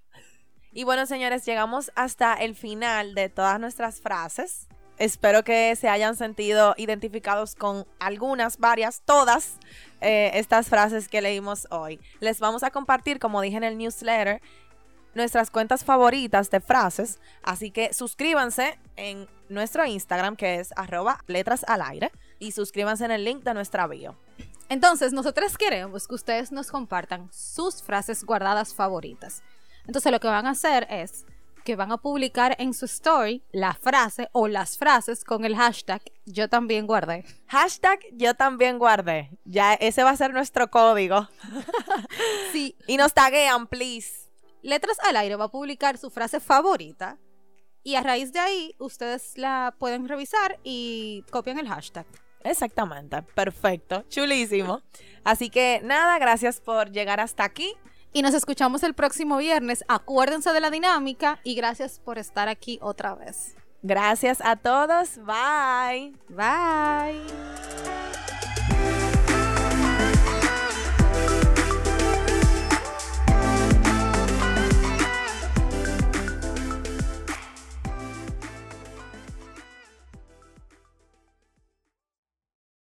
Y 0.72 0.84
bueno, 0.84 1.06
señores, 1.06 1.46
llegamos 1.46 1.92
hasta 1.96 2.34
el 2.34 2.56
final 2.56 3.16
de 3.16 3.30
todas 3.30 3.60
nuestras 3.60 4.02
frases. 4.02 4.68
Espero 4.98 5.44
que 5.44 5.76
se 5.76 5.90
hayan 5.90 6.16
sentido 6.16 6.74
identificados 6.78 7.56
con 7.56 7.86
algunas, 8.00 8.58
varias, 8.58 9.02
todas 9.04 9.58
eh, 10.00 10.32
estas 10.36 10.70
frases 10.70 11.10
que 11.10 11.22
leímos 11.22 11.68
hoy. 11.70 12.00
Les 12.22 12.40
vamos 12.40 12.64
a 12.64 12.72
compartir, 12.72 13.20
como 13.20 13.42
dije 13.42 13.58
en 13.58 13.66
el 13.66 13.78
newsletter, 13.78 14.42
nuestras 15.14 15.52
cuentas 15.52 15.84
favoritas 15.84 16.50
de 16.50 16.62
frases. 16.62 17.20
Así 17.44 17.72
que 17.72 17.94
suscríbanse 17.94 18.80
en 18.96 19.28
nuestro 19.50 19.86
Instagram, 19.86 20.38
que 20.38 20.60
es 20.60 20.74
arroba 20.78 21.20
letras 21.28 21.66
al 21.68 21.82
aire. 21.82 22.12
Y 22.40 22.52
suscríbanse 22.52 23.04
en 23.04 23.12
el 23.12 23.26
link 23.26 23.44
de 23.44 23.54
nuestra 23.54 23.88
bio. 23.88 24.16
Entonces, 24.70 25.12
nosotros 25.12 25.58
queremos 25.58 26.08
que 26.08 26.16
ustedes 26.16 26.52
nos 26.52 26.72
compartan 26.72 27.30
sus 27.32 27.84
frases 27.84 28.24
guardadas 28.24 28.74
favoritas. 28.74 29.44
Entonces, 29.88 30.12
lo 30.12 30.20
que 30.20 30.28
van 30.28 30.48
a 30.48 30.52
hacer 30.52 30.88
es 30.90 31.26
que 31.66 31.76
van 31.76 31.92
a 31.92 31.98
publicar 31.98 32.56
en 32.60 32.74
su 32.74 32.86
story 32.86 33.44
la 33.52 33.74
frase 33.74 34.30
o 34.32 34.48
las 34.48 34.78
frases 34.78 35.26
con 35.26 35.44
el 35.44 35.58
hashtag 35.58 36.02
yo 36.26 36.48
también 36.48 36.88
guardé. 36.88 37.26
Hashtag 37.48 38.00
yo 38.14 38.36
también 38.36 38.80
guardé. 38.80 39.32
Ya 39.44 39.74
ese 39.74 40.04
va 40.04 40.12
a 40.12 40.16
ser 40.16 40.32
nuestro 40.32 40.70
código. 40.70 41.28
Sí, 42.54 42.78
Y 42.88 42.96
nos 42.96 43.14
taguean, 43.14 43.68
please. 43.68 44.30
Letras 44.62 44.98
al 45.04 45.18
aire 45.18 45.36
va 45.36 45.46
a 45.46 45.52
publicar 45.52 45.98
su 45.98 46.10
frase 46.10 46.40
favorita 46.40 47.18
y 47.84 47.96
a 47.96 48.02
raíz 48.02 48.32
de 48.32 48.40
ahí 48.40 48.76
ustedes 48.80 49.38
la 49.38 49.76
pueden 49.78 50.08
revisar 50.08 50.58
y 50.64 51.26
copian 51.32 51.60
el 51.60 51.68
hashtag. 51.68 52.06
Exactamente. 52.44 53.22
Perfecto. 53.24 54.06
Chulísimo. 54.08 54.82
Así 55.24 55.50
que 55.50 55.82
nada, 55.84 56.18
gracias 56.20 56.62
por 56.62 56.92
llegar 56.92 57.20
hasta 57.20 57.44
aquí. 57.44 57.74
Y 58.16 58.22
nos 58.22 58.34
escuchamos 58.34 58.82
el 58.84 58.94
próximo 58.94 59.36
viernes. 59.36 59.84
Acuérdense 59.90 60.54
de 60.54 60.62
la 60.62 60.70
dinámica 60.70 61.42
y 61.44 61.54
gracias 61.54 62.00
por 62.00 62.18
estar 62.18 62.48
aquí 62.48 62.80
otra 62.82 63.14
vez. 63.14 63.58
Gracias 63.82 64.40
a 64.40 64.56
todos. 64.56 65.18
Bye. 65.18 66.14
Bye. 66.30 67.20